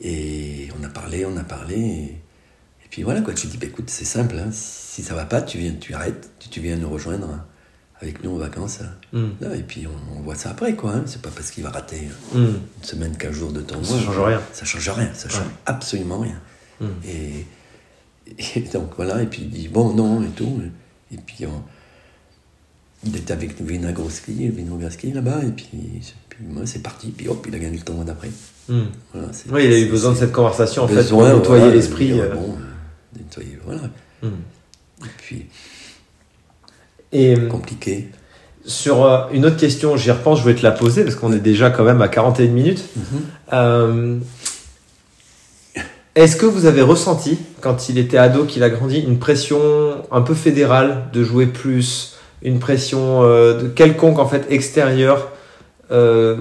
[0.00, 1.76] Et on a parlé, on a parlé.
[1.76, 2.16] Et,
[2.88, 3.34] et puis voilà, quoi.
[3.36, 4.36] Je lui dis bah, Écoute, c'est simple.
[4.38, 6.30] hein, si ça va pas, tu, viens, tu arrêtes.
[6.38, 7.28] Tu, tu viens nous rejoindre
[8.00, 8.78] avec nous en vacances.
[9.12, 9.28] Hmm.
[9.40, 10.92] Là, et puis on, on voit ça après, quoi.
[10.92, 11.02] hein.
[11.06, 12.38] C'est pas parce qu'il va rater Hmm.
[12.38, 13.86] une semaine, 15 jours de tournoi.
[13.88, 14.40] Ça change rien.
[14.52, 15.46] Ça change rien, ça change Ouais.
[15.66, 16.40] absolument rien.
[16.80, 16.86] Mm.
[17.08, 17.46] Et,
[18.56, 20.60] et donc voilà, et puis il dit bon, non, et tout.
[21.12, 21.62] Et puis on-
[23.04, 25.66] il était avec Vinogroski, Vinogroski là-bas, et puis,
[26.28, 28.30] puis moi c'est parti, puis hop, il a gagné le tournoi d'après.
[28.68, 28.82] Hmm.
[29.12, 32.12] Voilà, c'est- Oui, il a eu besoin de cette conversation en fait pour nettoyer l'esprit.
[32.20, 32.34] euh.
[32.34, 32.67] Bon, euh,
[33.16, 33.82] nettoyer, voilà.
[34.22, 34.28] Hmm.
[35.04, 35.46] Et puis
[37.12, 38.08] Et euh, compliqué.
[38.66, 41.38] sur euh, une autre question, j'y repense, je vais te la poser parce qu'on est
[41.38, 42.84] déjà quand même à 41 minutes.
[42.96, 43.04] Mhm.
[43.52, 44.16] Euh,
[46.14, 49.60] Est-ce que vous avez ressenti, quand il était ado, qu'il a grandi, une pression
[50.10, 55.30] un peu fédérale de jouer plus, une pression euh, de quelconque en fait extérieure
[55.90, 56.36] euh,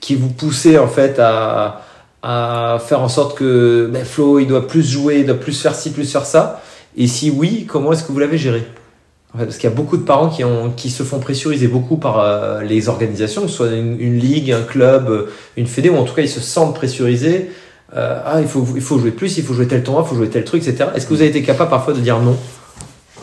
[0.00, 1.82] qui vous poussait en fait à,
[2.22, 5.74] à faire en sorte que ben, Flo il doit plus jouer, il doit plus faire
[5.74, 6.62] ci, plus faire ça
[6.96, 8.66] Et si oui, comment est-ce que vous l'avez géré?
[9.34, 11.68] En fait, Parce qu'il y a beaucoup de parents qui, ont, qui se font pressuriser
[11.68, 15.88] beaucoup par euh, les organisations, que ce soit une, une ligue, un club, une fédé,
[15.88, 17.50] ou en tout cas ils se sentent pressurisés.
[17.96, 20.14] Euh, ah, il faut, il faut jouer plus, il faut jouer tel tournoi, il faut
[20.16, 20.90] jouer tel truc, etc.
[20.94, 22.36] Est-ce que vous avez été capable parfois de dire non?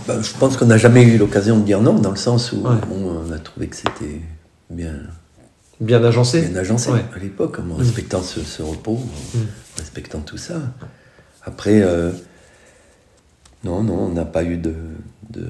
[0.07, 2.57] Ben, je pense qu'on n'a jamais eu l'occasion de dire non, dans le sens où
[2.57, 2.75] Ouais.
[2.89, 4.21] bon, on a trouvé que c'était
[4.69, 4.93] bien,
[5.79, 7.05] Bien agencé bien agencé Ouais.
[7.15, 7.71] à l'époque, en Mm.
[7.73, 8.95] respectant ce, ce repos,
[9.33, 9.41] en Mm.
[9.77, 10.55] respectant tout ça.
[11.45, 12.11] Après, euh,
[13.63, 14.73] non, non, on n'a pas eu de,
[15.29, 15.47] de,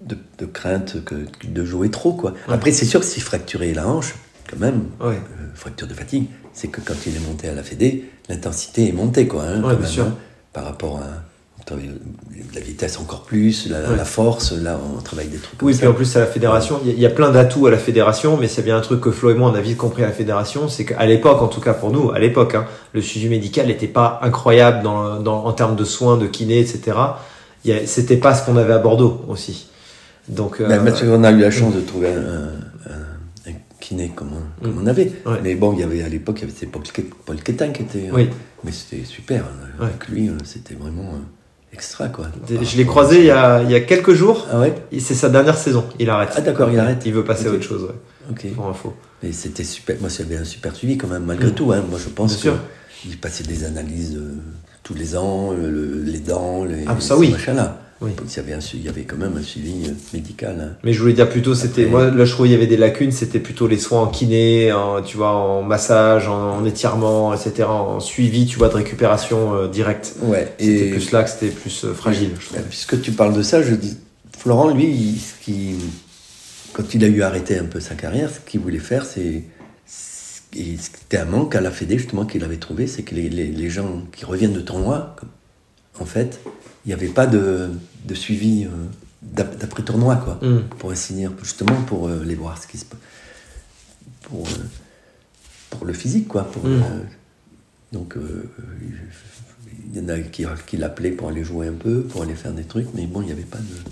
[0.00, 1.14] de, de crainte que,
[1.46, 2.12] de jouer trop.
[2.14, 2.34] Quoi.
[2.48, 4.14] Après, c'est sûr que s'il fracturait la hanche,
[4.50, 5.14] quand même, Ouais.
[5.16, 8.92] euh, fracture de fatigue, c'est que quand il est monté à la Fédé, l'intensité est
[8.92, 10.16] montée, quoi, hein, quand même, hein,
[10.52, 11.22] par rapport à
[11.66, 11.90] travaille
[12.54, 13.96] la vitesse encore plus, la, Ouais.
[13.96, 15.80] la force, là, on travaille des trucs comme Oui, ça.
[15.80, 17.70] puis en plus à la fédération, il y a- il y, a plein d'atouts à
[17.70, 20.02] la fédération, mais c'est bien un truc que Flo et moi on a vite compris
[20.02, 23.00] à la fédération, c'est qu'à l'époque, en tout cas pour nous, à l'époque, hein, le
[23.00, 26.96] suivi médical n'était pas incroyable dans, dans- en termes de soins, de kiné, etc.
[27.86, 29.68] C'était pas ce qu'on avait à Bordeaux aussi.
[30.28, 32.50] Donc, euh, qu'on a eu la chance de trouver un,
[33.80, 34.78] kiné comme on, comme Mm.
[34.82, 35.12] on avait.
[35.26, 35.38] Ouais.
[35.42, 36.82] Mais bon, il y avait à l'époque, il y avait Paul,
[37.26, 38.08] Paul Quétin qui était.
[38.08, 38.30] euh, Oui.
[38.64, 39.44] Mais c'était super.
[39.44, 39.80] hein.
[39.80, 39.86] Ouais.
[39.88, 41.18] Avec lui, c'était vraiment euh,
[41.74, 42.26] extra, quoi.
[42.48, 44.46] Je l'ai croisé il y, a, il y a quelques jours.
[44.50, 45.84] Ah ouais C'est sa dernière saison.
[45.98, 46.30] Il arrête.
[46.36, 47.02] Ah, d'accord, il arrête.
[47.04, 48.46] Il veut passer à autre chose, ouais, Ok.
[48.54, 48.94] pour info.
[49.22, 49.96] Mais c'était super.
[50.00, 51.54] Moi, j'avais un super suivi quand même, malgré Mm.
[51.54, 51.72] tout.
[51.72, 51.82] hein.
[51.88, 52.56] Moi, je pense Bien sûr.
[53.02, 54.34] qu'il passait des analyses euh,
[54.82, 57.30] tous les ans, euh, le- les dents, les, Ah, ça, oui.
[57.30, 57.80] machins-là.
[58.00, 58.10] Oui.
[58.22, 60.56] Il y, avait un, su- il y avait quand même un suivi euh, médical.
[60.60, 60.76] hein.
[60.84, 63.12] Mais je voulais dire plutôt, c'était moi là je trouvais il y avait des lacunes,
[63.12, 67.64] c'était plutôt les soins en kiné, en, tu vois, en massage, en, en étirement, etc.,
[67.68, 70.16] en suivi, tu vois, de récupération euh, directe.
[70.22, 70.52] Ouais.
[70.58, 72.58] C'était Et plus là que c'était plus euh, fragile, je.
[72.68, 73.96] Puisque tu parles de ça, je dis,
[74.36, 75.76] Florent, lui, il- ce qui,
[76.72, 79.44] quand il a eu arrêté un peu sa carrière, ce qu'il voulait faire, c'est.
[79.86, 83.70] C'était un manque à la Fédé, justement, qu'il avait trouvé, c'est que les, les- les
[83.70, 85.16] gens qui reviennent de tournoi,
[85.98, 86.40] en fait,
[86.84, 87.68] il n'y avait pas de,
[88.06, 88.68] de suivi euh,
[89.22, 90.60] d'ap- d'après-tournoi, quoi, Hmm.
[90.78, 92.98] pour dire, justement pour euh, les voir ce qui se passe.
[94.22, 94.64] Pour, euh,
[95.70, 96.44] pour le physique, quoi.
[96.44, 96.72] Pour, Mm.
[96.72, 96.80] euh,
[97.92, 98.16] donc,
[99.92, 102.52] il y en a qui, qui l'appelaient pour aller jouer un peu, pour aller faire
[102.52, 103.90] des trucs, mais bon, il n'y avait pas de.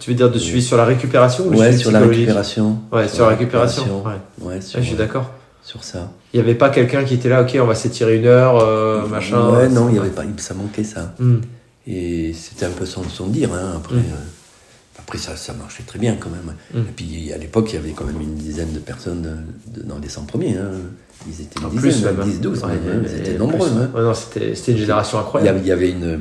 [0.00, 2.78] Tu veux dire de suivi sur la récupération ou Ouais, sur la récupération.
[2.92, 4.02] Ouais, sur la récupération.
[4.04, 4.12] Ouais.
[4.40, 5.30] Ouais, sur, Ouais, je suis d'accord.
[5.62, 6.10] sur ça.
[6.32, 9.50] Il n'y avait pas quelqu'un qui était là, ok, on va s'étirer une heure, machin.
[9.50, 11.14] Ouais, non, il y ça- avait pas, ça manquait ça.
[11.18, 11.40] Hmm.
[11.86, 13.96] Et c'était un peu son, son dire, hein, après.
[13.96, 13.98] Mm.
[13.98, 16.54] euh, après, ça, ça marchait très bien quand même.
[16.74, 16.78] Mm.
[16.88, 19.82] Et puis, à l'époque, il y avait quand même une dizaine de personnes euh, de-
[19.82, 20.56] dans les 100 premiers.
[20.56, 20.70] hein.
[21.28, 22.28] Ils étaient une En dizaine, plus, hein, même.
[22.30, 23.68] 10, 12, Ouais, même, hein, ils étaient nombreux.
[23.96, 24.12] hein.
[24.14, 25.60] C'était une génération incroyable.
[25.62, 26.20] il y avait une,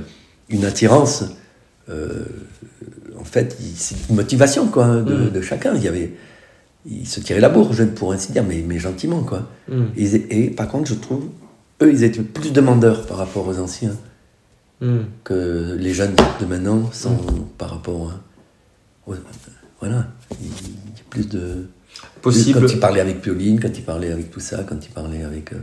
[0.49, 1.23] une attirance,
[1.89, 2.23] euh,
[3.19, 5.29] en fait, c'est une motivation quoi, de, Mm.
[5.31, 5.73] de chacun.
[5.75, 6.13] Il y avait,
[6.85, 9.47] ils se tiraient la bourre, je pour ainsi dire, mais, mais gentiment quoi.
[9.97, 11.25] Et, et par contre, je trouve,
[11.83, 13.95] eux, ils étaient plus demandeurs par rapport aux anciens
[14.81, 15.01] Hmm.
[15.23, 17.15] que les jeunes de maintenant sont
[17.59, 19.15] par rapport à, aux-
[19.79, 20.07] voilà,
[20.41, 21.67] il y a plus de
[22.23, 22.59] Possible.
[22.61, 25.53] quand il parlait avec Pioline, quand il parlait avec tout ça, quand il parlait avec.
[25.53, 25.57] euh,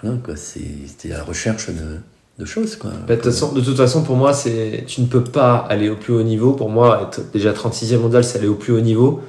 [0.00, 1.98] voilà, quoi, c'était à la recherche de,
[2.38, 2.90] de choses, quoi.
[3.08, 5.88] Bah, de, toute façon, de toute façon, pour moi, c'est tu ne peux pas aller
[5.88, 6.52] au plus haut niveau.
[6.52, 9.20] Pour moi, être déjà 36e mondial, c'est aller au plus haut niveau.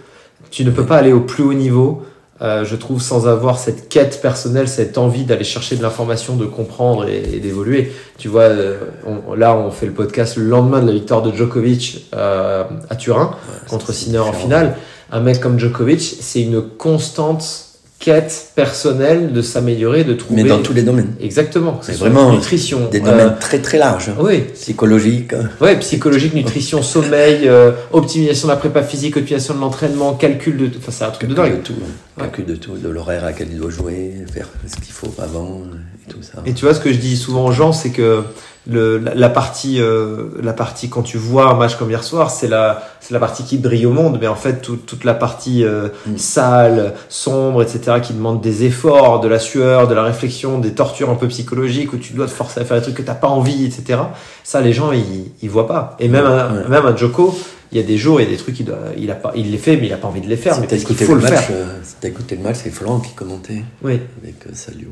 [0.52, 2.04] Tu ne peux pas aller au plus haut niveau,
[2.42, 6.46] euh, je trouve, sans avoir cette quête personnelle, cette envie d'aller chercher de l'information, de
[6.46, 7.92] comprendre et, et d'évoluer.
[8.18, 11.32] Tu vois, euh, on- là, on fait le podcast le lendemain de la victoire de
[11.32, 14.76] Djokovic euh, à Turin Ouais, contre Sinner en finale.
[15.12, 17.66] Un mec comme Djokovic, c'est une constante
[18.00, 20.42] quête personnelle de s'améliorer, de trouver.
[20.42, 21.14] Mais dans tous les domaines.
[21.22, 21.78] Exactement.
[21.84, 22.88] C'est vraiment nutrition.
[22.92, 24.10] Des euh, domaines très très larges.
[24.10, 24.16] hein.
[24.20, 25.34] oui, Psychologique.
[25.62, 30.66] Ouais, psychologique, nutrition, sommeil, euh, optimisation de la prépa physique, optimisation de l'entraînement, calcul de.
[30.80, 31.58] Enfin, c'est un truc de dingue.
[31.58, 31.74] de tout.
[32.22, 32.78] Calcul de tout.
[32.78, 35.62] De l'horaire à laquelle il doit jouer, faire ce qu'il faut avant,
[36.08, 36.40] et tout ça.
[36.46, 38.24] Et tu vois, ce que je dis souvent aux gens, c'est que
[38.70, 42.30] le, la, la partie, euh, la partie quand tu vois un match comme hier soir,
[42.30, 45.16] c'est la, c'est la partie qui brille au monde, mais en fait, tout- toute la
[45.16, 46.18] partie euh, Mm.
[46.18, 51.10] sale, sombre, etc., qui demande des efforts, de la sueur, de la réflexion, des tortures
[51.10, 53.30] un peu psychologiques où tu dois te forcer à faire des trucs que t'as pas
[53.30, 54.00] envie, etc.
[54.44, 55.96] Ça, les gens, ils, ils voient pas.
[56.00, 56.68] Et même, un, Ouais.
[56.70, 57.36] même un Joko,
[57.72, 59.32] il y a des jours, il y a des trucs, il, doit, il, a pas,
[59.36, 60.56] il les fait, mais il a pas envie de les faire.
[60.56, 61.56] Si Mais parce qu'il écouté faut le match, faire.
[61.56, 64.00] euh, si t'as écouté le match, c'est Florent qui commentait Oui.
[64.22, 64.90] avec euh, Salio.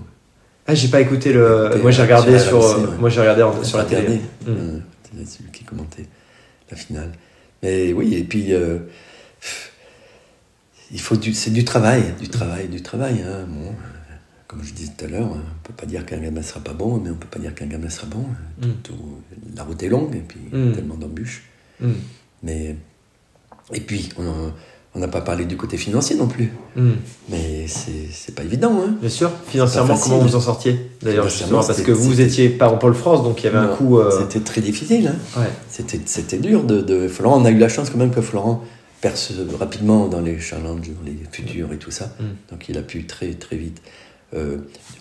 [0.67, 1.65] Ah, j'ai pas écouté le.
[1.67, 2.97] Écouté, moi, j'ai regardé sur ouais.
[2.99, 4.01] Moi, j'ai regardé en- sur la télé.
[4.01, 4.49] regardé Mm.
[4.49, 4.79] Euh,
[5.25, 6.05] C'est celui qui commentait
[6.69, 7.11] la finale.
[7.63, 8.77] Mais oui, et puis euh,
[10.91, 13.21] il faut du, c'est du travail, du travail, du travail.
[13.27, 13.45] hein.
[13.47, 13.73] Bon,
[14.47, 16.99] comme je disais tout à l'heure, on peut pas dire qu'un gamin sera pas bon,
[17.03, 18.25] mais on peut pas dire qu'un gamin sera bon.
[18.61, 18.67] Mm.
[18.83, 18.93] Tout-
[19.55, 20.71] la route est longue et puis Mm.
[20.73, 21.43] tellement d'embûches.
[22.43, 22.75] Mais
[23.73, 24.09] et puis
[24.95, 26.51] on n'a pas parlé du côté financier non plus.
[26.75, 26.89] Mm.
[27.29, 28.73] Mais c'est pas évident.
[28.83, 28.95] Hein.
[28.99, 29.31] Bien sûr.
[29.47, 33.23] Financièrement, comment vous en sortiez D'ailleurs, justement, parce que vous étiez pas en Pôle France,
[33.23, 33.99] donc il y avait un coût.
[33.99, 35.07] euh, C'était très difficile.
[35.13, 35.39] Hein.
[35.39, 35.49] Ouais.
[35.69, 38.63] C'était, c'était dur de, de- Florent, on a eu la chance quand même que Florent
[39.01, 42.05] perce rapidement dans les challenges, dans les futurs et tout ça.
[42.19, 42.23] Mm.
[42.51, 43.81] Donc il a pu très très vite.
[44.33, 44.57] Euh,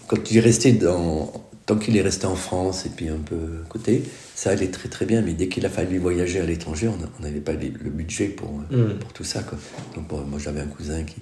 [0.07, 1.32] quand il est resté dans.
[1.66, 4.03] Tant qu'il est resté en France et puis un peu à côté,
[4.41, 5.20] ça allait très très bien.
[5.22, 8.53] Mais dès qu'il a fallu voyager à l'étranger, on n'avait pas les- le budget pour,
[8.70, 8.99] Mm.
[9.01, 9.43] pour tout ça.
[9.43, 9.59] Quoi.
[9.97, 11.16] Donc bon, moi j'avais un cousin qui,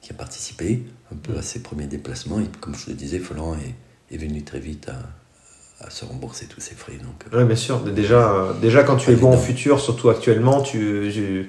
[0.00, 2.38] qui a participé un peu à ses premiers déplacements.
[2.38, 6.46] Et comme je le disais, Florent est, est venu très vite à, à se rembourser
[6.46, 6.98] tous ses frais.
[7.02, 7.80] Donc, euh, Ouais, bien sûr.
[7.80, 11.48] Déjà, euh, déjà quand tu es bon en futur, surtout actuellement, tu, tu,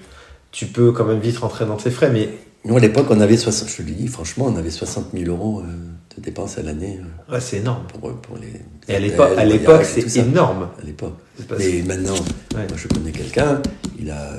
[0.51, 2.09] tu peux quand même vite rentrer dans tes frais.
[2.09, 2.30] Mais
[2.66, 5.26] Nous, à l'époque, on avait 60, je te le dis, franchement, on avait 60 000
[5.30, 5.66] euros euh,
[6.18, 6.99] de dépenses à l'année
[7.30, 7.84] euh, ouais, c'est énorme.
[7.88, 8.61] pour, pour les.
[8.88, 8.99] Et à
[9.45, 10.70] l'époque, c'est énorme.
[10.82, 11.14] À l'époque.
[11.57, 12.14] Mais maintenant,
[12.55, 12.68] Ouais.
[12.70, 13.61] moi, je connais quelqu'un,
[13.99, 14.38] il a euh,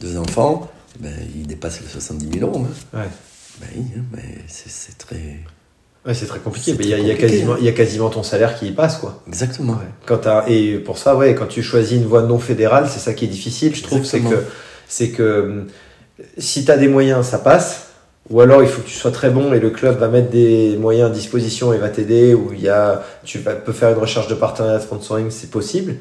[0.00, 2.64] deux enfants, ben, il dépasse les 70 000 euros.
[2.64, 2.98] hein.
[2.98, 3.08] Ouais.
[3.60, 5.36] Ben oui, hein, mais c'est très.
[6.06, 6.74] Ouais, c'est très compliqué.
[6.78, 7.58] Mais il y, a- y quasiment, hein.
[7.58, 9.22] il y a quasiment ton salaire qui y passe, quoi.
[9.28, 9.74] Exactement.
[9.74, 9.78] Ouais.
[10.06, 13.12] Quand t'as- et pour ça, ouais, quand tu choisis une voie non fédérale, c'est ça
[13.12, 14.44] qui est difficile, je trouve, c'est que,
[14.88, 15.66] c'est que hum,
[16.38, 17.88] si tu as des moyens, ça passe.
[18.28, 20.76] Ou alors il faut que tu sois très bon et le club va mettre des
[20.76, 24.28] moyens à disposition et va t'aider, ou il y a, tu peux faire une recherche
[24.28, 25.96] de partenariat de sponsoring, c'est possible.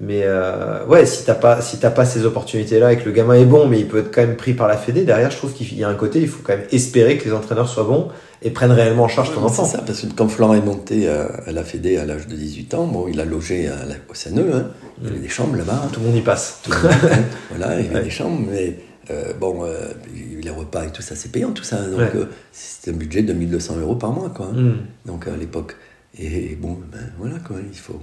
[0.00, 3.34] Mais euh, ouais, si t'as pas, si t'as pas ces opportunités-là et que le gamin
[3.34, 5.52] est bon, mais il peut être quand même pris par la Fédé, derrière, je trouve
[5.52, 8.08] qu'il y a un côté, il faut quand même espérer que les entraîneurs soient bons
[8.40, 9.64] et prennent réellement en charge ton enfant.
[9.64, 12.74] C'est ça, parce que quand Florent est monté à, la Fédé à l'âge de 18
[12.74, 13.74] ans, bon, il a logé à
[14.08, 14.66] au CNE, hein.
[15.02, 15.88] il y avait des chambres là-bas.
[15.92, 16.60] Tout le monde y passe.
[17.50, 18.76] voilà, il y avait des chambres, mais
[19.10, 21.88] euh, bon, euh, les repas et tout ça, c'est payant tout ça.
[21.88, 24.46] Donc, euh, c'était un budget de 1200 euros par mois, quoi.
[24.46, 24.60] Hein.
[24.60, 24.86] Mm.
[25.06, 25.76] Donc, à l'époque.
[26.18, 28.00] Et bon, ben voilà, quoi, il faut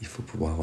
[0.00, 0.58] il faut pouvoir.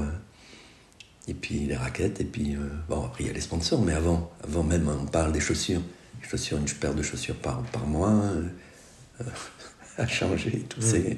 [1.27, 2.57] Et puis les raquettes, et puis.
[2.89, 5.81] Bon, après, il y a les sponsors, mais avant, avant même, on parle des chaussures.
[6.21, 8.13] Les chaussures, une paire de chaussures par, par mois,
[9.97, 10.79] à changer, tout.
[10.79, 10.83] Mm.
[10.83, 11.17] C'est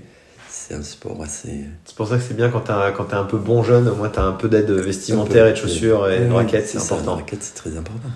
[0.71, 1.65] un sport assez.
[1.85, 4.09] C'est pour ça que c'est bien quand tu es, un peu bon jeune, au moins
[4.09, 7.15] tu as un peu d'aide vestimentaire et de chaussures et de raquettes, c'est important.
[7.15, 8.09] raquettes, c'est très important.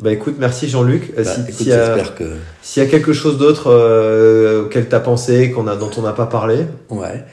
[0.00, 1.14] Bah écoute, merci Jean-Luc.
[1.14, 5.90] Bah, S'il y, y, a quelque chose d'autre auquel tu as pensé, qu'on a, dont
[5.96, 6.66] on n'a pas parlé.
[6.90, 7.24] Ouais.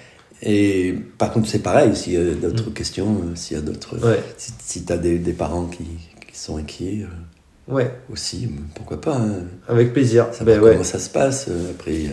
[0.43, 2.73] Et par contre, c'est pareil, s'il y a d'autres mm.
[2.73, 3.95] questions, euh, s'il y a d'autres.
[4.37, 5.83] Si, tu as des, des, parents qui,
[6.31, 7.05] qui sont inquiets.
[7.05, 7.91] Euh, ouais.
[8.11, 9.17] Aussi, pourquoi pas.
[9.17, 9.43] Hein.
[9.67, 10.27] Avec plaisir.
[10.43, 11.45] Ben comment ça se passe.
[11.49, 12.05] Euh, après,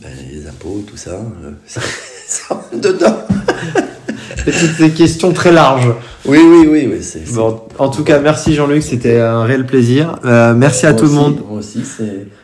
[0.00, 1.20] ben, les impôts, tout ça.
[1.66, 3.16] ça, rentre dedans.
[4.44, 5.92] C'est toutes ces questions très larges.
[6.24, 6.88] Oui, oui, oui.
[6.90, 10.18] oui bon, en tout cas, merci Jean-Luc, c'était un réel plaisir.
[10.22, 11.42] merci à tout le monde.
[11.46, 11.82] Moi aussi,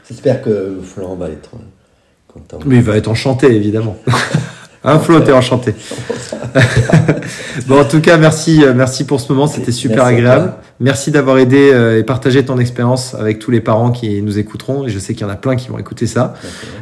[0.07, 1.51] j'espère que Florent va être
[2.29, 2.59] content.
[2.67, 3.97] Mais il va être enchanté, évidemment.
[4.87, 5.75] Un Flo, t'es enchanté.
[7.67, 9.49] bon, en tout cas, merci, euh, merci pour ce moment.
[9.49, 10.53] C'était super agréable.
[10.79, 14.87] Merci d'avoir aidé euh, et partagé ton expérience avec tous les parents qui nous écouteront.
[14.87, 16.35] Et je sais qu'il y en a plein qui vont écouter ça.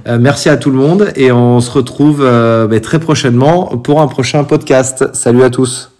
[0.06, 4.06] Euh, merci à tout le monde et on se retrouve ben, très prochainement pour un
[4.06, 5.06] prochain podcast.
[5.14, 5.93] Salut à tous.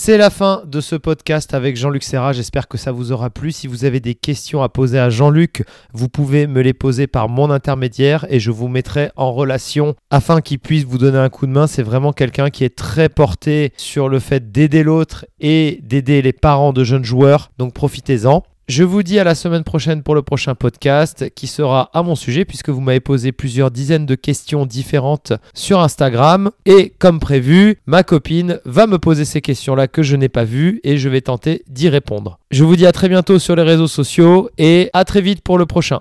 [0.00, 2.32] C'est la fin de ce podcast avec Jean-Luc Serra.
[2.32, 3.50] J'espère que ça vous aura plu.
[3.50, 7.28] Si vous avez des questions à poser à Jean-Luc, vous pouvez me les poser par
[7.28, 11.48] mon intermédiaire et je vous mettrai en relation afin qu'il puisse vous donner un coup
[11.48, 11.66] de main.
[11.66, 16.32] C'est vraiment quelqu'un qui est très porté sur le fait d'aider l'autre et d'aider les
[16.32, 17.50] parents de jeunes joueurs.
[17.58, 18.44] Donc profitez-en.
[18.68, 22.14] Je vous dis à la semaine prochaine pour le prochain podcast qui sera à mon
[22.14, 27.78] sujet puisque vous m'avez posé plusieurs dizaines de questions différentes sur Instagram et comme prévu,
[27.86, 31.22] ma copine va me poser ces questions-là que je n'ai pas vues et je vais
[31.22, 32.38] tenter d'y répondre.
[32.50, 35.56] Je vous dis à très bientôt sur les réseaux sociaux et à très vite pour
[35.56, 36.00] le prochain.